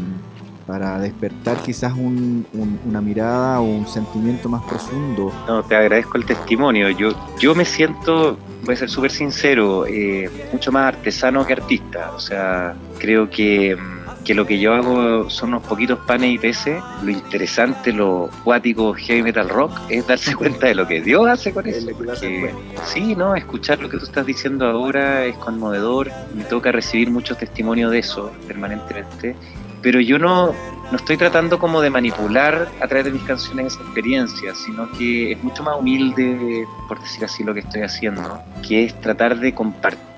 para 0.67 0.99
despertar 0.99 1.57
quizás 1.57 1.93
un- 1.93 2.45
un- 2.53 2.79
una 2.85 3.01
mirada 3.01 3.59
o 3.59 3.63
un 3.63 3.87
sentimiento 3.87 4.47
más 4.47 4.63
profundo. 4.63 5.31
No, 5.47 5.63
te 5.63 5.75
agradezco 5.75 6.17
el 6.17 6.25
testimonio. 6.25 6.89
Yo, 6.91 7.09
yo 7.39 7.55
me 7.55 7.65
siento, 7.65 8.37
voy 8.63 8.75
a 8.75 8.77
ser 8.77 8.89
súper 8.89 9.11
sincero, 9.11 9.85
eh, 9.87 10.29
mucho 10.53 10.71
más 10.71 10.85
artesano 10.93 11.45
que 11.45 11.53
artista. 11.53 12.11
O 12.15 12.19
sea, 12.19 12.75
creo 12.99 13.29
que, 13.29 13.75
mm, 13.75 14.00
que 14.25 14.35
lo 14.35 14.45
que 14.45 14.59
yo 14.59 14.73
hago 14.75 15.29
son 15.29 15.49
unos 15.49 15.63
poquitos 15.63 15.99
panes 16.05 16.31
y 16.35 16.37
peces. 16.37 16.81
Lo 17.03 17.11
interesante, 17.11 17.91
lo 17.91 18.29
cuático 18.43 18.93
heavy 18.93 19.23
metal 19.23 19.49
rock 19.49 19.71
es 19.89 20.05
darse 20.05 20.35
cuenta 20.41 20.67
de 20.67 20.75
lo 20.75 20.87
que 20.87 21.01
Dios 21.01 21.27
hace 21.27 21.51
con 21.53 21.65
Es 21.67 21.77
eso. 21.77 21.89
porque- 21.97 22.53
sí, 22.85 23.15
no, 23.15 23.35
escuchar 23.35 23.79
lo 23.79 23.89
que 23.89 23.97
tú 23.97 24.05
estás 24.05 24.25
diciendo 24.25 24.65
ahora 24.67 25.25
es 25.25 25.35
conmovedor. 25.37 26.11
Me 26.35 26.43
toca 26.43 26.71
recibir 26.71 27.09
muchos 27.09 27.37
testimonios 27.37 27.91
de 27.91 27.99
eso 27.99 28.31
permanentemente. 28.47 29.35
Pero 29.81 29.99
yo 29.99 30.19
no, 30.19 30.53
no 30.91 30.95
estoy 30.95 31.17
tratando 31.17 31.57
como 31.57 31.81
de 31.81 31.89
manipular 31.89 32.67
a 32.79 32.87
través 32.87 33.05
de 33.05 33.11
mis 33.11 33.23
canciones 33.23 33.73
esa 33.73 33.81
experiencia, 33.81 34.53
sino 34.53 34.91
que 34.91 35.31
es 35.31 35.43
mucho 35.43 35.63
más 35.63 35.75
humilde, 35.79 36.67
por 36.87 37.01
decir 37.01 37.25
así, 37.25 37.43
lo 37.43 37.51
que 37.55 37.61
estoy 37.61 37.81
haciendo, 37.81 38.39
que 38.67 38.85
es 38.85 39.01
tratar 39.01 39.39
de 39.39 39.55
compartir 39.55 40.10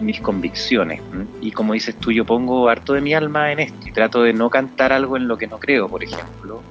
mis 0.00 0.20
convicciones. 0.20 1.00
Y 1.40 1.52
como 1.52 1.74
dices 1.74 1.96
tú, 1.96 2.10
yo 2.12 2.24
pongo 2.24 2.68
harto 2.68 2.94
de 2.94 3.00
mi 3.00 3.14
alma 3.14 3.52
en 3.52 3.60
esto 3.60 3.88
y 3.88 3.92
trato 3.92 4.22
de 4.22 4.32
no 4.32 4.50
cantar 4.50 4.92
algo 4.92 5.16
en 5.16 5.28
lo 5.28 5.36
que 5.36 5.46
no 5.46 5.58
creo, 5.58 5.88
por 5.88 6.02
ejemplo. 6.02 6.62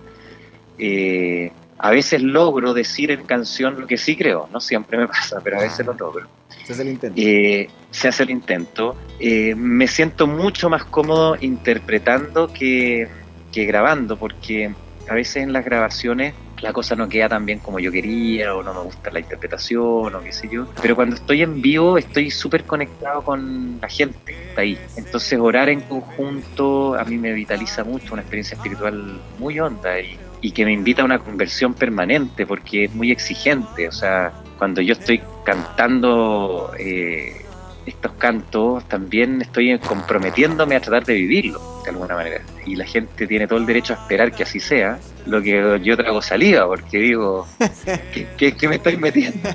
Eh, 0.77 1.51
a 1.77 1.91
veces 1.91 2.22
logro 2.22 2.74
decir 2.74 3.12
en 3.12 3.24
canción 3.24 3.79
lo 3.79 3.88
que 3.88 3.98
sí 3.98 4.15
creo, 4.15 4.50
no 4.51 4.60
siempre 4.60 4.98
me 4.98 5.08
pasa, 5.08 5.39
pero 5.44 5.60
a 5.60 5.62
veces 5.62 5.86
lo 5.86 5.94
logro 5.94 6.27
Ese 6.62 6.74
es 6.74 6.79
el 6.79 6.88
intento. 6.89 7.22
eh, 7.22 7.70
se 7.91 8.08
hace 8.10 8.24
el 8.24 8.29
intento. 8.32 8.96
Eh, 9.20 9.56
me 9.56 9.88
siento 9.88 10.27
mucho 10.27 10.70
más 10.70 10.84
cómodo 10.84 11.38
interpretando 11.39 12.51
que, 12.51 13.08
que 13.51 13.65
grabando, 13.65 14.18
porque 14.18 14.74
a 15.10 15.13
veces 15.13 15.38
en 15.44 15.53
las 15.53 15.63
grabaciones 15.65 16.34
la 16.61 16.73
cosa 16.73 16.95
no 16.95 17.07
queda 17.07 17.29
tan 17.29 17.45
bien 17.45 17.59
como 17.59 17.79
yo 17.79 17.91
quería, 17.91 18.55
o 18.55 18.63
no 18.63 18.73
me 18.73 18.81
gusta 18.81 19.11
la 19.11 19.19
interpretación, 19.19 20.15
o 20.15 20.21
qué 20.21 20.31
sé 20.31 20.49
yo. 20.51 20.67
Pero 20.81 20.95
cuando 20.95 21.15
estoy 21.15 21.41
en 21.41 21.61
vivo 21.61 21.97
estoy 21.97 22.31
súper 22.31 22.63
conectado 22.65 23.21
con 23.21 23.79
la 23.81 23.87
gente 23.87 24.17
que 24.25 24.49
está 24.49 24.61
ahí. 24.61 24.77
Entonces 24.97 25.39
orar 25.39 25.69
en 25.69 25.81
conjunto 25.81 26.95
a 26.95 27.03
mí 27.05 27.17
me 27.17 27.33
vitaliza 27.33 27.83
mucho, 27.83 28.13
una 28.13 28.21
experiencia 28.21 28.55
espiritual 28.55 29.19
muy 29.37 29.59
honda 29.59 29.99
y, 29.99 30.17
y 30.41 30.51
que 30.51 30.65
me 30.65 30.73
invita 30.73 31.01
a 31.01 31.05
una 31.05 31.19
conversión 31.19 31.73
permanente, 31.73 32.45
porque 32.45 32.85
es 32.85 32.95
muy 32.95 33.11
exigente. 33.11 33.87
O 33.87 33.91
sea, 33.91 34.33
cuando 34.57 34.81
yo 34.81 34.93
estoy 34.93 35.21
cantando 35.43 36.71
eh, 36.77 37.45
estos 37.86 38.12
cantos, 38.13 38.88
también 38.88 39.41
estoy 39.41 39.77
comprometiendo 39.79 40.63
a 40.63 40.67
tratar 40.67 41.05
de 41.05 41.13
vivirlo 41.15 41.59
de 41.83 41.89
alguna 41.91 42.15
manera. 42.15 42.41
Y 42.65 42.75
la 42.75 42.86
gente 42.86 43.25
tiene 43.25 43.48
todo 43.48 43.57
el 43.57 43.65
derecho 43.65 43.93
a 43.93 43.98
esperar 43.98 44.31
que 44.31 44.43
así 44.43 44.59
sea, 44.59 45.00
lo 45.25 45.41
que 45.41 45.79
yo 45.83 45.98
trago 45.98 46.21
saliva, 46.21 46.67
porque 46.67 46.98
digo, 47.00 47.48
¿qué, 48.13 48.27
qué- 48.38 48.51
qué 48.55 48.67
me 48.67 48.75
estoy 48.75 48.98
metiendo? 48.98 49.50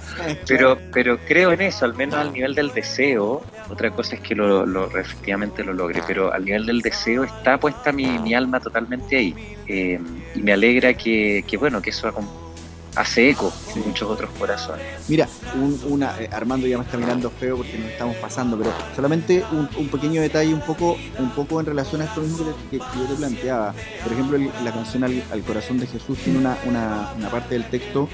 Pero, 0.48 0.78
pero 0.92 1.18
creo 1.26 1.52
en 1.52 1.60
eso, 1.60 1.84
al 1.84 1.94
menos 1.94 2.16
al 2.16 2.32
nivel 2.32 2.54
del 2.54 2.72
deseo. 2.72 3.42
Otra 3.70 3.90
cosa 3.90 4.16
es 4.16 4.20
que 4.20 4.34
lo, 4.34 4.66
lo- 4.66 4.86
efectivamente 4.98 5.62
lo 5.64 5.72
logre, 5.72 6.02
pero 6.06 6.32
al 6.32 6.44
nivel 6.44 6.66
del 6.66 6.80
deseo 6.80 7.24
está 7.24 7.58
puesta 7.58 7.92
mi, 7.92 8.18
mi 8.18 8.34
alma 8.34 8.60
totalmente 8.60 9.16
ahí. 9.16 9.34
Eh, 9.66 9.98
y 10.34 10.42
me 10.42 10.52
alegra 10.52 10.92
que, 10.94 11.44
que, 11.46 11.56
bueno, 11.56 11.80
que 11.80 11.90
eso 11.90 12.08
acom- 12.12 12.28
hace 12.96 13.30
eco 13.30 13.52
en 13.74 13.86
muchos 13.88 14.08
otros 14.10 14.30
corazones. 14.38 14.84
Mira, 15.08 15.28
un- 15.56 15.80
una, 15.88 16.20
eh, 16.20 16.28
Armando 16.32 16.66
ya 16.66 16.78
me 16.78 16.84
está 16.84 16.96
mirando 16.96 17.30
feo 17.30 17.56
porque 17.56 17.76
nos 17.78 17.88
estamos 17.90 18.16
pasando, 18.16 18.56
pero 18.56 18.70
solamente 18.94 19.44
un, 19.52 19.68
un 19.76 19.88
pequeño 19.88 20.20
detalle 20.22 20.54
un 20.54 20.60
poco, 20.60 20.96
un 21.18 21.30
poco 21.30 21.60
en 21.60 21.66
relación 21.66 22.00
a 22.02 22.04
esto 22.04 22.20
mismo 22.20 22.38
que, 22.38 22.44
te- 22.44 22.70
que- 22.70 22.78
que 22.78 22.98
yo 22.98 23.04
te 23.06 23.14
planteaba. 23.14 23.74
Por 24.02 24.12
ejemplo, 24.12 24.36
el- 24.36 24.50
la 24.64 24.72
canción 24.72 25.04
al, 25.04 25.22
Al 25.32 25.42
corazón 25.42 25.78
de 25.78 25.86
Jesús 25.86 26.18
tiene 26.18 26.38
una, 26.38 26.56
una- 26.66 27.12
una 27.18 27.30
parte 27.30 27.54
del 27.54 27.64
texto 27.68 28.08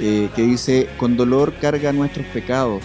eh, 0.00 0.28
que 0.36 0.42
dice, 0.42 0.88
con 0.98 1.16
dolor 1.16 1.54
carga 1.60 1.92
nuestros 1.92 2.26
pecados, 2.26 2.82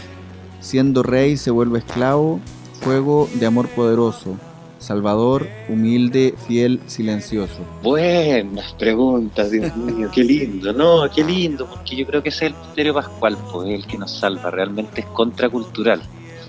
siendo 0.61 1.03
rey 1.03 1.35
se 1.37 1.51
vuelve 1.51 1.79
esclavo, 1.79 2.39
fuego 2.81 3.29
de 3.35 3.45
amor 3.45 3.67
poderoso, 3.69 4.37
salvador, 4.81 5.47
humilde, 5.69 6.33
fiel, 6.47 6.81
silencioso. 6.87 7.59
Buenas 7.83 8.73
preguntas, 8.73 9.51
Dios 9.51 9.73
mío, 9.77 10.09
qué 10.13 10.23
lindo, 10.23 10.73
no, 10.73 11.09
qué 11.13 11.23
lindo, 11.23 11.65
porque 11.67 11.95
yo 11.95 12.05
creo 12.05 12.21
que 12.23 12.29
ese 12.29 12.47
es 12.47 12.51
el 12.53 12.57
misterio 12.59 12.93
pascual, 12.93 13.37
pues 13.51 13.69
el 13.69 13.85
que 13.87 13.97
nos 13.97 14.11
salva, 14.11 14.49
realmente 14.51 15.01
es 15.01 15.07
contracultural. 15.07 16.01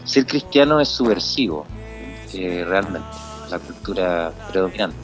Ser 0.04 0.26
cristiano 0.26 0.80
es 0.80 0.88
subversivo, 0.88 1.66
eh, 2.34 2.64
realmente, 2.66 3.06
la 3.50 3.58
cultura 3.58 4.32
predominante. 4.50 4.96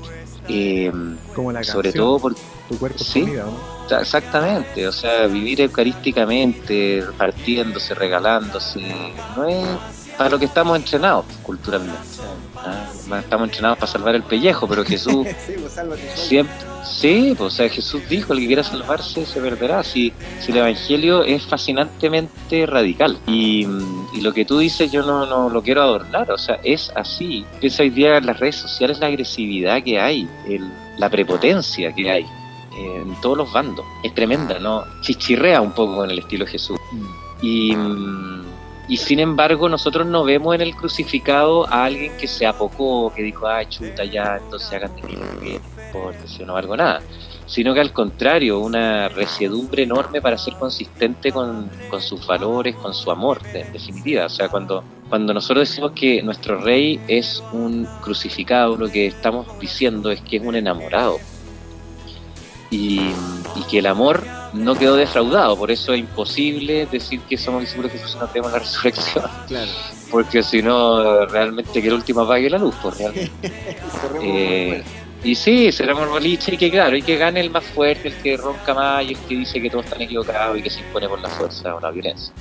Eh, 0.49 0.91
Como 1.35 1.53
la 1.53 1.63
sobre 1.63 1.91
canción, 1.91 2.05
todo 2.07 2.19
porque 2.21 2.41
tu 2.71 2.79
cuerpo 2.79 2.97
es 2.99 3.07
Sí. 3.07 3.21
comida, 3.21 3.45
¿no? 3.45 3.99
Exactamente, 4.01 4.87
o 4.89 4.93
sea, 4.93 5.27
vivir 5.27 5.61
eucarísticamente, 5.61 7.03
partiéndose, 7.19 7.95
regalándose, 7.95 8.81
no 9.37 9.45
es 9.47 9.67
para 10.19 10.31
lo 10.31 10.39
que 10.39 10.45
estamos 10.47 10.77
entrenados 10.77 11.25
culturalmente. 11.45 11.99
¿ah? 12.57 13.19
Estamos 13.21 13.49
entrenados 13.49 13.79
para 13.79 13.91
salvar 13.93 14.15
el 14.17 14.23
pellejo, 14.25 14.67
pero 14.69 14.85
Jesús 14.85 15.27
siempre, 16.15 16.55
sí, 16.85 17.35
pues, 17.39 17.55
o 17.55 17.57
sea, 17.57 17.69
Jesús 17.69 18.03
dijo, 18.09 18.33
el 18.33 18.41
que 18.41 18.47
quiera 18.49 18.65
salvarse 18.65 19.25
se 19.25 19.41
perderá. 19.41 19.83
Si, 19.85 20.13
si 20.41 20.51
el 20.53 20.59
Evangelio 20.59 21.23
es 21.23 21.45
fascinantemente 21.45 22.67
radical 22.67 23.19
y, 23.27 23.65
mm, 23.67 24.09
y 24.15 24.21
lo 24.21 24.33
que 24.35 24.45
tú 24.45 24.59
dices 24.59 24.91
yo 24.91 25.03
no, 25.03 25.25
no 25.27 25.49
lo 25.49 25.63
quiero 25.63 25.83
adornar, 25.83 26.31
o 26.33 26.39
sea, 26.39 26.59
es 26.65 26.91
así. 26.97 27.45
Piensa 27.61 27.83
hoy 27.85 27.91
día 27.91 28.17
en 28.19 28.27
las 28.27 28.39
redes 28.41 28.57
sociales 28.57 28.99
la 28.99 29.07
agresividad 29.07 29.83
que 29.83 30.01
hay, 30.01 30.29
el- 30.49 30.71
la 30.99 31.09
prepotencia 31.09 31.93
que 31.95 32.11
hay 32.11 32.23
eh, 32.25 33.03
en 33.03 33.21
todos 33.21 33.39
los 33.39 33.53
bandos. 33.53 33.85
Es 34.03 34.13
tremenda, 34.15 34.59
¿no? 34.59 34.85
Chichirrea 35.03 35.61
un 35.61 35.71
poco 35.73 35.97
con 35.97 36.11
el 36.11 36.19
estilo 36.19 36.45
de 36.45 36.51
Jesús. 36.51 36.77
Y, 37.41 37.75
mm, 37.77 38.38
y 38.89 38.97
sin 38.97 39.21
embargo, 39.21 39.69
nosotros 39.69 40.07
no 40.07 40.25
vemos 40.25 40.55
en 40.55 40.63
el 40.63 40.75
crucificado 40.75 41.69
a 41.69 41.85
alguien 41.85 42.17
que 42.17 42.27
se 42.27 42.47
apocó, 42.47 43.13
que 43.15 43.23
dijo, 43.23 43.47
ah, 43.47 43.63
chuta, 43.69 44.05
ya, 44.07 44.39
entonces 44.43 44.73
hagan 44.73 44.97
de 44.97 45.03
mí 45.03 45.13
lo 45.13 45.41
que 45.41 45.61
no 45.77 45.85
importa, 45.85 46.27
si 46.27 46.43
no 46.43 46.55
valgo 46.55 46.75
nada. 46.75 47.03
Sino 47.47 47.75
que 47.75 47.81
al 47.81 47.93
contrario, 47.93 48.61
una 48.61 49.09
resiedumbre 49.09 49.83
enorme 49.83 50.23
para 50.23 50.39
ser 50.39 50.55
consistente 50.55 51.33
con, 51.33 51.71
con 51.91 52.01
sus 52.01 52.27
valores, 52.27 52.77
con 52.77 52.95
su 52.95 53.11
amor, 53.11 53.41
en 53.53 53.73
definitiva. 53.73 54.25
O 54.25 54.31
sea, 54.31 54.49
cuando, 54.49 54.83
cuando 55.09 55.35
nosotros 55.35 55.69
decimos 55.69 55.93
que 55.93 56.23
nuestro 56.23 56.59
rey 56.59 56.99
es 57.09 57.43
un 57.53 57.87
crucificado, 58.01 58.77
lo 58.77 58.89
que 58.89 59.07
estamos 59.07 59.47
diciendo 59.61 60.11
es 60.11 60.21
que 60.23 60.37
es 60.39 60.43
un 60.43 60.57
enamorado. 60.57 61.19
Y, 62.71 63.13
que 63.71 63.81
el 63.81 63.87
amor 63.87 64.25
no 64.55 64.75
quedó 64.77 64.97
defraudado, 64.97 65.55
por 65.55 65.71
eso 65.71 65.93
es 65.93 66.01
imposible 66.01 66.87
decir 66.87 67.21
que 67.29 67.37
somos 67.37 67.61
discípulos 67.61 67.93
de 67.93 67.99
Jesús 67.99 68.15
y 68.15 68.19
no 68.19 68.27
tenemos 68.29 68.53
la 68.53 68.59
resurrección. 68.61 69.25
Claro. 69.47 69.71
Porque 70.11 70.43
si 70.43 70.63
no, 70.63 71.27
realmente 71.27 71.83
que 71.83 71.89
el 71.89 71.95
último 71.95 72.23
apague 72.23 72.49
la 72.49 72.57
luz, 72.57 72.75
por 72.77 72.97
realmente. 72.97 73.31
eh, 74.23 74.83
y 75.23 75.35
sí, 75.35 75.73
seremos 75.73 76.09
boliche 76.09 76.55
y 76.55 76.57
que 76.57 76.71
claro, 76.71 76.97
y 76.97 77.03
que 77.03 77.17
gane 77.17 77.41
el 77.41 77.51
más 77.51 77.65
fuerte, 77.65 78.09
el 78.09 78.15
que 78.15 78.37
ronca 78.37 78.73
más 78.73 79.05
y 79.05 79.09
el 79.09 79.19
que 79.19 79.35
dice 79.37 79.61
que 79.61 79.69
todos 79.69 79.85
están 79.85 80.01
equivocados 80.03 80.59
y 80.59 80.63
que 80.63 80.71
se 80.71 80.81
impone 80.81 81.09
por 81.09 81.21
la 81.21 81.29
fuerza 81.29 81.75
o 81.75 81.81
la 81.81 81.91
violencia. 81.91 82.33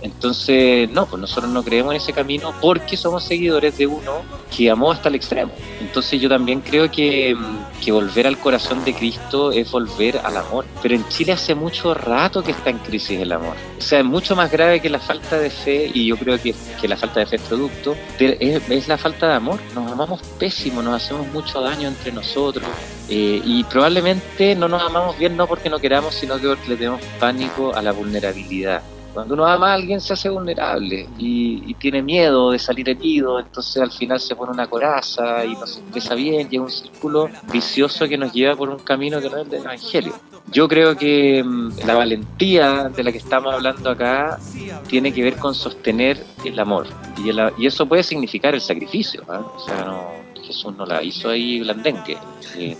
Entonces, 0.00 0.88
no, 0.90 1.06
pues 1.06 1.20
nosotros 1.20 1.50
no 1.52 1.62
creemos 1.62 1.92
en 1.92 2.00
ese 2.00 2.12
camino 2.12 2.54
porque 2.60 2.96
somos 2.96 3.24
seguidores 3.24 3.76
de 3.78 3.86
uno 3.86 4.22
que 4.54 4.70
amó 4.70 4.92
hasta 4.92 5.08
el 5.08 5.16
extremo. 5.16 5.52
Entonces 5.80 6.20
yo 6.20 6.28
también 6.28 6.60
creo 6.60 6.90
que, 6.90 7.34
mm, 7.34 7.82
que, 7.84 7.92
volver 7.92 8.26
al 8.26 8.38
corazón 8.38 8.84
de 8.84 8.94
Cristo 8.94 9.50
es 9.50 9.70
volver 9.70 10.18
al 10.18 10.36
amor. 10.36 10.64
Pero 10.82 10.94
en 10.94 11.06
Chile 11.08 11.32
hace 11.32 11.54
mucho 11.54 11.94
rato 11.94 12.42
que 12.42 12.52
está 12.52 12.70
en 12.70 12.78
crisis 12.78 13.20
el 13.20 13.32
amor. 13.32 13.56
O 13.78 13.80
sea, 13.80 13.98
es 14.00 14.04
mucho 14.04 14.36
más 14.36 14.50
grave 14.50 14.80
que 14.80 14.88
la 14.88 15.00
falta 15.00 15.38
de 15.38 15.50
fe, 15.50 15.90
y 15.92 16.06
yo 16.06 16.16
creo 16.16 16.40
que, 16.40 16.54
que 16.80 16.88
la 16.88 16.96
falta 16.96 17.20
de 17.20 17.26
fe 17.26 17.36
es 17.36 17.42
producto, 17.42 17.96
es, 18.18 18.62
es, 18.68 18.88
la 18.88 18.98
falta 18.98 19.28
de 19.28 19.34
amor. 19.34 19.58
Nos 19.74 19.90
amamos 19.90 20.20
pésimo, 20.38 20.82
nos 20.82 21.02
hacemos 21.02 21.26
mucho 21.28 21.60
daño 21.60 21.88
entre 21.88 22.12
nosotros. 22.12 22.66
Eh, 23.08 23.40
y 23.44 23.64
probablemente 23.64 24.54
no 24.54 24.68
nos 24.68 24.82
amamos 24.82 25.18
bien 25.18 25.36
no 25.36 25.46
porque 25.46 25.70
no 25.70 25.78
queramos, 25.78 26.14
sino 26.14 26.38
que 26.38 26.46
porque 26.46 26.68
le 26.68 26.76
tenemos 26.76 27.00
pánico 27.18 27.74
a 27.74 27.82
la 27.82 27.92
vulnerabilidad. 27.92 28.82
Cuando 29.18 29.34
uno 29.34 29.46
ama 29.46 29.72
a 29.72 29.74
alguien 29.74 30.00
se 30.00 30.12
hace 30.12 30.28
vulnerable 30.28 31.08
y, 31.18 31.74
tiene 31.74 32.02
miedo 32.02 32.52
de 32.52 32.58
salir 32.60 32.88
herido, 32.88 33.40
entonces 33.40 33.82
al 33.82 33.90
final 33.90 34.20
se 34.20 34.36
pone 34.36 34.52
una 34.52 34.68
coraza 34.68 35.44
y 35.44 35.54
no 35.54 35.66
se 35.66 35.80
expresa 35.80 36.14
bien 36.14 36.46
y 36.48 36.54
es 36.54 36.62
un 36.62 36.70
círculo 36.70 37.28
vicioso 37.52 38.06
que 38.06 38.16
nos 38.16 38.32
lleva 38.32 38.54
por 38.54 38.68
un 38.68 38.78
camino 38.78 39.20
que 39.20 39.28
no 39.28 39.38
es 39.38 39.42
el 39.42 39.50
del 39.50 39.62
Evangelio. 39.62 40.14
Yo 40.52 40.68
creo 40.68 40.96
que 40.96 41.42
mm, 41.44 41.84
la 41.84 41.94
valentía 41.94 42.90
de 42.94 43.02
la 43.02 43.10
que 43.10 43.18
estamos 43.18 43.52
hablando 43.52 43.90
acá 43.90 44.38
tiene 44.86 45.12
que 45.12 45.24
ver 45.24 45.34
con 45.34 45.52
sostener 45.52 46.24
el 46.44 46.56
amor 46.56 46.86
y, 47.16 47.30
y 47.60 47.66
eso 47.66 47.86
puede 47.86 48.04
significar 48.04 48.54
el 48.54 48.60
sacrificio. 48.60 49.24
¿ah? 49.28 49.40
O 49.40 49.58
sea, 49.58 49.84
no, 49.84 50.42
Jesús 50.44 50.76
no 50.76 50.86
la 50.86 51.02
hizo 51.02 51.28
ahí 51.28 51.58
blandengue. 51.58 52.16
Eh, 52.56 52.76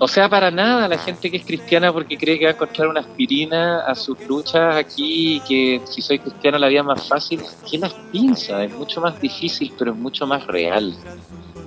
o 0.00 0.06
sea, 0.06 0.28
para 0.28 0.52
nada 0.52 0.86
la 0.86 0.96
gente 0.96 1.28
que 1.28 1.38
es 1.38 1.44
cristiana 1.44 1.92
porque 1.92 2.16
cree 2.16 2.38
que 2.38 2.44
va 2.44 2.52
a 2.52 2.54
encontrar 2.54 2.86
una 2.86 3.00
aspirina 3.00 3.80
a 3.80 3.96
sus 3.96 4.20
luchas 4.28 4.76
aquí 4.76 5.36
y 5.36 5.40
que 5.40 5.80
si 5.90 6.00
soy 6.00 6.20
cristiano 6.20 6.56
la 6.56 6.68
vida 6.68 6.80
es 6.80 6.86
más 6.86 7.08
fácil. 7.08 7.40
¿Quién 7.68 7.80
las 7.82 7.94
piensa? 8.12 8.62
Es 8.62 8.72
mucho 8.72 9.00
más 9.00 9.20
difícil, 9.20 9.72
pero 9.76 9.90
es 9.90 9.98
mucho 9.98 10.24
más 10.24 10.46
real. 10.46 10.94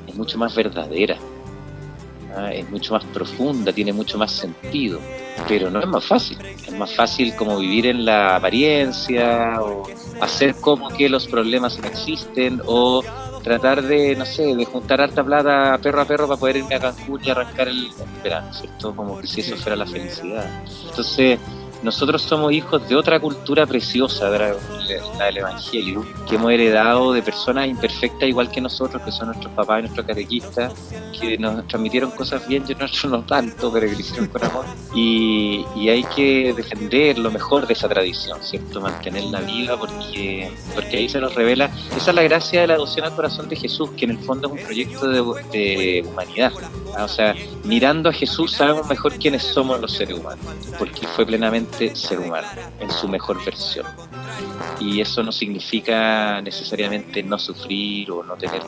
Es 0.07 0.15
mucho 0.15 0.37
más 0.37 0.55
verdadera. 0.55 1.17
Ah, 2.33 2.53
es 2.53 2.69
mucho 2.69 2.93
más 2.93 3.03
profunda, 3.05 3.73
tiene 3.73 3.91
mucho 3.91 4.17
más 4.17 4.31
sentido. 4.31 5.01
Pero 5.49 5.69
no 5.69 5.81
es 5.81 5.87
más 5.87 6.05
fácil. 6.05 6.37
Es 6.41 6.71
más 6.71 6.95
fácil 6.95 7.35
como 7.35 7.57
vivir 7.57 7.87
en 7.87 8.05
la 8.05 8.37
apariencia 8.37 9.61
o 9.61 9.83
hacer 10.21 10.55
como 10.55 10.87
que 10.87 11.09
los 11.09 11.27
problemas 11.27 11.77
no 11.79 11.87
existen 11.87 12.61
o 12.65 13.03
tratar 13.43 13.81
de, 13.81 14.15
no 14.15 14.25
sé, 14.25 14.55
de 14.55 14.65
juntar 14.65 15.01
harta 15.01 15.23
plata 15.23 15.77
perro 15.81 16.01
a 16.01 16.05
perro 16.05 16.27
para 16.27 16.39
poder 16.39 16.57
irme 16.57 16.75
a 16.75 16.79
Cancún 16.79 17.21
y 17.23 17.29
arrancar 17.29 17.67
el 17.67 17.89
verano, 18.23 18.53
¿cierto? 18.53 18.95
Como 18.95 19.19
que 19.19 19.27
si 19.27 19.41
eso 19.41 19.55
fuera 19.55 19.75
la 19.75 19.85
felicidad. 19.85 20.45
Entonces, 20.89 21.39
nosotros 21.83 22.21
somos 22.21 22.51
hijos 22.51 22.87
de 22.87 22.95
otra 22.95 23.19
cultura 23.19 23.65
preciosa, 23.65 24.29
la, 24.29 24.55
del 25.25 25.37
Evangelio, 25.37 26.05
que 26.27 26.35
hemos 26.35 26.51
heredado 26.51 27.13
de 27.13 27.21
personas 27.21 27.67
imperfectas 27.67 28.29
igual 28.29 28.51
que 28.51 28.61
nosotros, 28.61 29.01
que 29.03 29.11
son 29.11 29.27
nuestros 29.27 29.51
papás 29.53 29.79
y 29.79 29.81
nuestros 29.83 30.05
catequistas, 30.05 30.73
que 31.19 31.37
nos 31.37 31.67
transmitieron 31.67 32.11
cosas 32.11 32.47
bien 32.47 32.63
y 32.67 32.73
nosotros 32.73 33.11
no 33.11 33.23
tanto, 33.23 33.71
pero 33.71 33.87
que 33.87 33.93
lo 33.93 33.99
hicieron 33.99 34.27
con 34.27 34.43
amor. 34.43 34.65
Y, 34.95 35.65
hay 35.91 36.03
que 36.15 36.53
defender 36.55 37.17
lo 37.17 37.31
mejor 37.31 37.67
de 37.67 37.73
esa 37.73 37.89
tradición, 37.89 38.41
¿cierto? 38.41 38.79
Mantenerla 38.79 39.41
viva 39.41 39.77
porque, 39.77 40.49
porque 40.73 40.97
ahí 40.97 41.09
se 41.09 41.19
nos 41.19 41.35
revela, 41.35 41.69
esa 41.97 42.11
es 42.11 42.15
la 42.15 42.23
gracia 42.23 42.61
de 42.61 42.67
la 42.67 42.75
adopción 42.75 43.05
al 43.05 43.13
corazón 43.13 43.49
de 43.49 43.57
Jesús, 43.57 43.89
que 43.97 44.05
en 44.05 44.11
el 44.11 44.19
fondo 44.19 44.47
es 44.47 44.53
un 44.53 44.65
proyecto 44.65 45.07
de 45.07 46.05
humanidad. 46.07 46.53
O 46.97 47.07
sea, 47.07 47.35
mirando 47.63 48.09
a 48.09 48.13
Jesús 48.13 48.51
sabemos 48.51 48.87
mejor 48.87 49.17
quiénes 49.17 49.43
somos 49.43 49.79
los 49.79 49.91
seres 49.93 50.17
humanos, 50.17 50.45
porque 50.77 51.07
fue 51.07 51.25
plenamente 51.25 51.95
ser 51.95 52.19
humano, 52.19 52.47
en 52.79 52.91
su 52.91 53.07
mejor 53.07 53.43
versión. 53.43 53.85
Y 54.79 55.01
eso 55.01 55.23
no 55.23 55.31
significa 55.31 56.41
necesariamente 56.41 57.23
no 57.23 57.37
sufrir 57.37 58.11
o 58.11 58.23
no 58.23 58.35
tener 58.35 58.61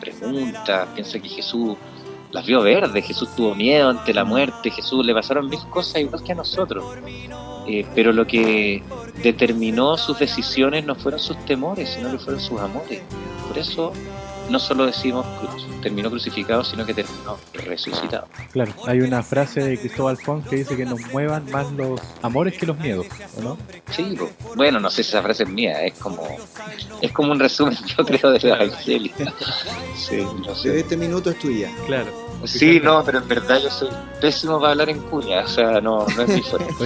preguntas. 0.00 0.88
Piensa 0.94 1.18
que 1.18 1.28
Jesús 1.28 1.76
las 2.30 2.44
vio 2.44 2.62
verdes, 2.62 3.06
Jesús 3.06 3.28
tuvo 3.36 3.54
miedo 3.54 3.90
ante 3.90 4.12
la 4.12 4.24
muerte, 4.24 4.70
Jesús 4.70 5.06
le 5.06 5.14
pasaron 5.14 5.48
mil 5.48 5.60
cosas 5.70 6.02
igual 6.02 6.22
que 6.22 6.32
a 6.32 6.34
nosotros. 6.34 6.84
Eh, 7.66 7.86
pero 7.94 8.12
lo 8.12 8.26
que 8.26 8.82
determinó 9.22 9.96
sus 9.96 10.18
decisiones 10.18 10.84
no 10.84 10.94
fueron 10.94 11.20
sus 11.20 11.42
temores, 11.46 11.90
sino 11.90 12.10
que 12.10 12.18
fueron 12.18 12.40
sus 12.40 12.60
amores. 12.60 13.02
Por 13.48 13.56
eso 13.56 13.92
no 14.48 14.58
solo 14.58 14.86
decimos 14.86 15.26
terminó 15.82 16.10
crucificado, 16.10 16.64
sino 16.64 16.86
que 16.86 16.94
terminó 16.94 17.36
resucitado. 17.52 18.26
Claro, 18.52 18.72
hay 18.86 19.00
una 19.00 19.22
frase 19.22 19.62
de 19.62 19.78
Cristóbal 19.78 20.16
Font 20.16 20.46
que 20.48 20.56
dice 20.56 20.76
que 20.76 20.86
nos 20.86 21.00
muevan 21.12 21.50
más 21.50 21.70
los 21.72 22.00
amores 22.22 22.56
que 22.56 22.66
los 22.66 22.78
miedos, 22.78 23.06
no? 23.42 23.58
Sí, 23.90 24.16
bueno, 24.56 24.80
no 24.80 24.90
sé 24.90 25.02
si 25.04 25.10
esa 25.10 25.22
frase 25.22 25.42
es 25.42 25.48
mía, 25.50 25.84
es 25.84 25.94
como 25.98 26.26
es 27.02 27.12
como 27.12 27.32
un 27.32 27.38
resumen, 27.38 27.76
yo 27.98 28.04
creo, 28.04 28.30
de 28.30 28.40
la 28.48 28.56
Evangelio. 28.56 29.12
Sí, 29.96 30.22
no 30.46 30.54
sé. 30.54 30.80
este 30.80 30.96
minuto 30.96 31.30
es 31.30 31.38
tuya. 31.38 31.70
Claro. 31.86 32.23
Sí, 32.46 32.80
no, 32.82 33.02
pero 33.04 33.18
en 33.18 33.28
verdad 33.28 33.58
yo 33.62 33.70
soy 33.70 33.88
pésimo 34.20 34.58
para 34.58 34.72
hablar 34.72 34.90
en 34.90 35.00
cuña, 35.00 35.44
o 35.44 35.48
sea, 35.48 35.80
no, 35.80 36.06
no 36.06 36.22
es 36.22 36.28
mi 36.28 36.42
fuerte. 36.42 36.72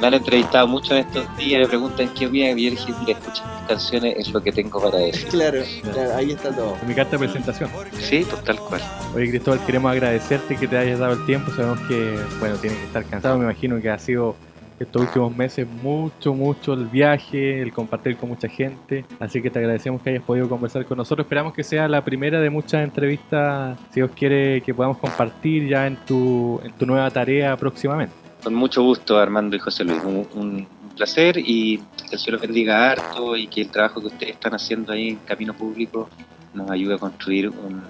me, 0.00 0.06
han 0.06 0.14
entrevistado 0.14 0.66
mucho 0.66 0.94
en 0.94 1.06
estos 1.06 1.36
días, 1.36 1.62
me 1.62 1.68
preguntan 1.68 2.08
qué 2.14 2.26
bien, 2.26 2.58
y 2.58 2.64
yo 2.64 2.70
dije, 2.70 2.94
mira, 3.00 3.18
escucha 3.18 3.44
mis 3.44 3.68
canciones, 3.68 4.16
es 4.18 4.32
lo 4.32 4.42
que 4.42 4.52
tengo 4.52 4.80
para 4.80 4.98
decir. 4.98 5.28
Claro, 5.28 5.62
claro, 5.92 6.16
ahí 6.16 6.32
está 6.32 6.54
todo. 6.54 6.76
Mi 6.86 6.94
carta 6.94 7.12
de 7.12 7.18
presentación. 7.18 7.70
Sí, 7.98 8.26
pues 8.28 8.44
tal 8.44 8.58
cual. 8.58 8.82
Oye, 9.14 9.30
Cristóbal, 9.30 9.64
queremos 9.64 9.92
agradecerte 9.92 10.56
que 10.56 10.68
te 10.68 10.78
hayas 10.78 10.98
dado 10.98 11.14
el 11.14 11.26
tiempo, 11.26 11.50
sabemos 11.52 11.80
que, 11.88 12.18
bueno, 12.38 12.56
tienes 12.56 12.78
que 12.78 12.86
estar 12.86 13.04
cansado, 13.04 13.38
me 13.38 13.44
imagino 13.44 13.80
que 13.80 13.90
ha 13.90 13.98
sido 13.98 14.36
estos 14.80 15.02
últimos 15.02 15.36
meses 15.36 15.68
mucho, 15.68 16.32
mucho 16.32 16.72
el 16.72 16.86
viaje, 16.86 17.60
el 17.60 17.70
compartir 17.72 18.16
con 18.16 18.30
mucha 18.30 18.48
gente. 18.48 19.04
Así 19.18 19.42
que 19.42 19.50
te 19.50 19.58
agradecemos 19.58 20.00
que 20.00 20.10
hayas 20.10 20.22
podido 20.22 20.48
conversar 20.48 20.86
con 20.86 20.96
nosotros. 20.96 21.26
Esperamos 21.26 21.52
que 21.52 21.62
sea 21.62 21.86
la 21.86 22.02
primera 22.02 22.40
de 22.40 22.48
muchas 22.48 22.82
entrevistas, 22.82 23.78
si 23.92 24.00
os 24.00 24.10
quiere, 24.12 24.62
que 24.62 24.72
podamos 24.72 24.96
compartir 24.96 25.68
ya 25.68 25.86
en 25.86 25.96
tu, 26.06 26.60
en 26.64 26.72
tu 26.72 26.86
nueva 26.86 27.10
tarea 27.10 27.56
próximamente. 27.58 28.14
Con 28.42 28.54
mucho 28.54 28.82
gusto, 28.82 29.18
Armando 29.18 29.54
y 29.54 29.58
José 29.58 29.84
Luis. 29.84 30.02
Un, 30.02 30.66
placer 30.96 31.38
y 31.38 31.78
que 31.78 32.16
el 32.16 32.18
cielo 32.18 32.38
bendiga 32.38 32.90
harto 32.90 33.34
y 33.34 33.46
que 33.46 33.62
el 33.62 33.70
trabajo 33.70 34.00
que 34.02 34.08
ustedes 34.08 34.32
están 34.32 34.52
haciendo 34.52 34.92
ahí 34.92 35.10
en 35.10 35.16
Camino 35.16 35.54
Público 35.54 36.10
nos 36.52 36.70
ayude 36.70 36.96
a 36.96 36.98
construir 36.98 37.48
un 37.48 37.82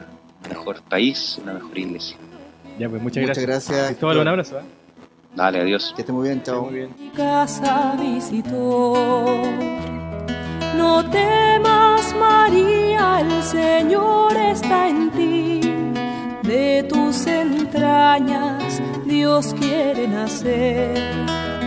mejor 0.49 0.81
país, 0.83 1.41
una 1.43 1.55
mejor 1.55 1.77
iglesia. 1.77 2.17
Ya, 2.79 2.89
pues 2.89 3.03
muchas, 3.03 3.23
muchas 3.23 3.43
gracias. 3.43 3.79
gracias. 3.79 4.03
un 4.03 4.29
abrazo. 4.29 4.61
¿eh? 4.61 4.80
Dale, 5.35 5.61
adiós. 5.61 5.93
Que 5.95 6.03
esté 6.03 6.13
muy 6.13 6.29
bien, 6.29 6.43
chao. 6.43 6.65
Muy 6.65 6.75
bien. 6.75 6.95
Casa 7.17 7.97
visitó. 7.99 8.95
No 10.77 11.05
temas, 11.11 12.15
María, 12.19 13.21
el 13.21 13.43
Señor 13.43 14.37
está 14.37 14.89
en 14.89 15.11
ti. 15.11 15.61
De 16.43 16.83
tus 16.89 17.27
entrañas 17.27 18.83
Dios 19.05 19.55
quiere 19.59 20.09
nacer. 20.09 20.95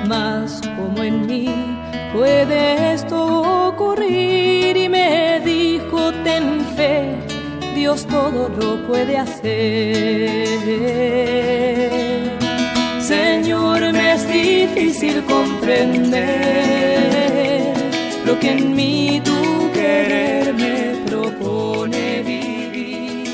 Mas 0.07 0.61
como 0.75 1.03
en 1.03 1.25
mí 1.25 1.49
puede 2.13 2.93
esto 2.93 3.69
ocurrir 3.69 4.75
y 4.75 4.89
me 4.89 5.39
dijo 5.39 6.11
ten 6.23 6.59
fe, 6.75 7.15
Dios 7.75 8.05
todo 8.07 8.49
lo 8.49 8.85
puede 8.87 9.17
hacer. 9.17 10.92
Difícil 14.93 15.23
comprender 15.23 16.13
lo 18.25 18.39
que 18.39 18.51
en 18.51 18.75
mí 18.75 19.21
tu 19.23 19.71
querer 19.73 20.53
me 20.53 21.03
propone 21.07 22.21
vivir. 22.21 23.27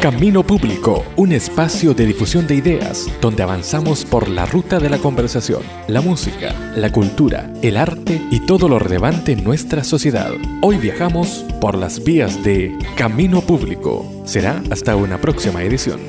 Camino 0.00 0.42
Público, 0.42 1.04
un 1.16 1.32
espacio 1.32 1.92
de 1.92 2.06
difusión 2.06 2.46
de 2.46 2.54
ideas 2.54 3.06
donde 3.20 3.42
avanzamos 3.42 4.06
por 4.06 4.28
la 4.28 4.46
ruta 4.46 4.78
de 4.78 4.88
la 4.88 4.96
conversación, 4.98 5.60
la 5.88 6.00
música, 6.00 6.54
la 6.74 6.90
cultura, 6.90 7.50
el 7.62 7.76
arte 7.76 8.22
y 8.30 8.40
todo 8.40 8.66
lo 8.68 8.78
relevante 8.78 9.32
en 9.32 9.44
nuestra 9.44 9.84
sociedad. 9.84 10.32
Hoy 10.62 10.78
viajamos 10.78 11.44
por 11.60 11.76
las 11.76 12.02
vías 12.02 12.42
de 12.42 12.74
Camino 12.96 13.42
Público. 13.42 14.10
Será 14.24 14.62
hasta 14.70 14.96
una 14.96 15.20
próxima 15.20 15.62
edición. 15.62 16.00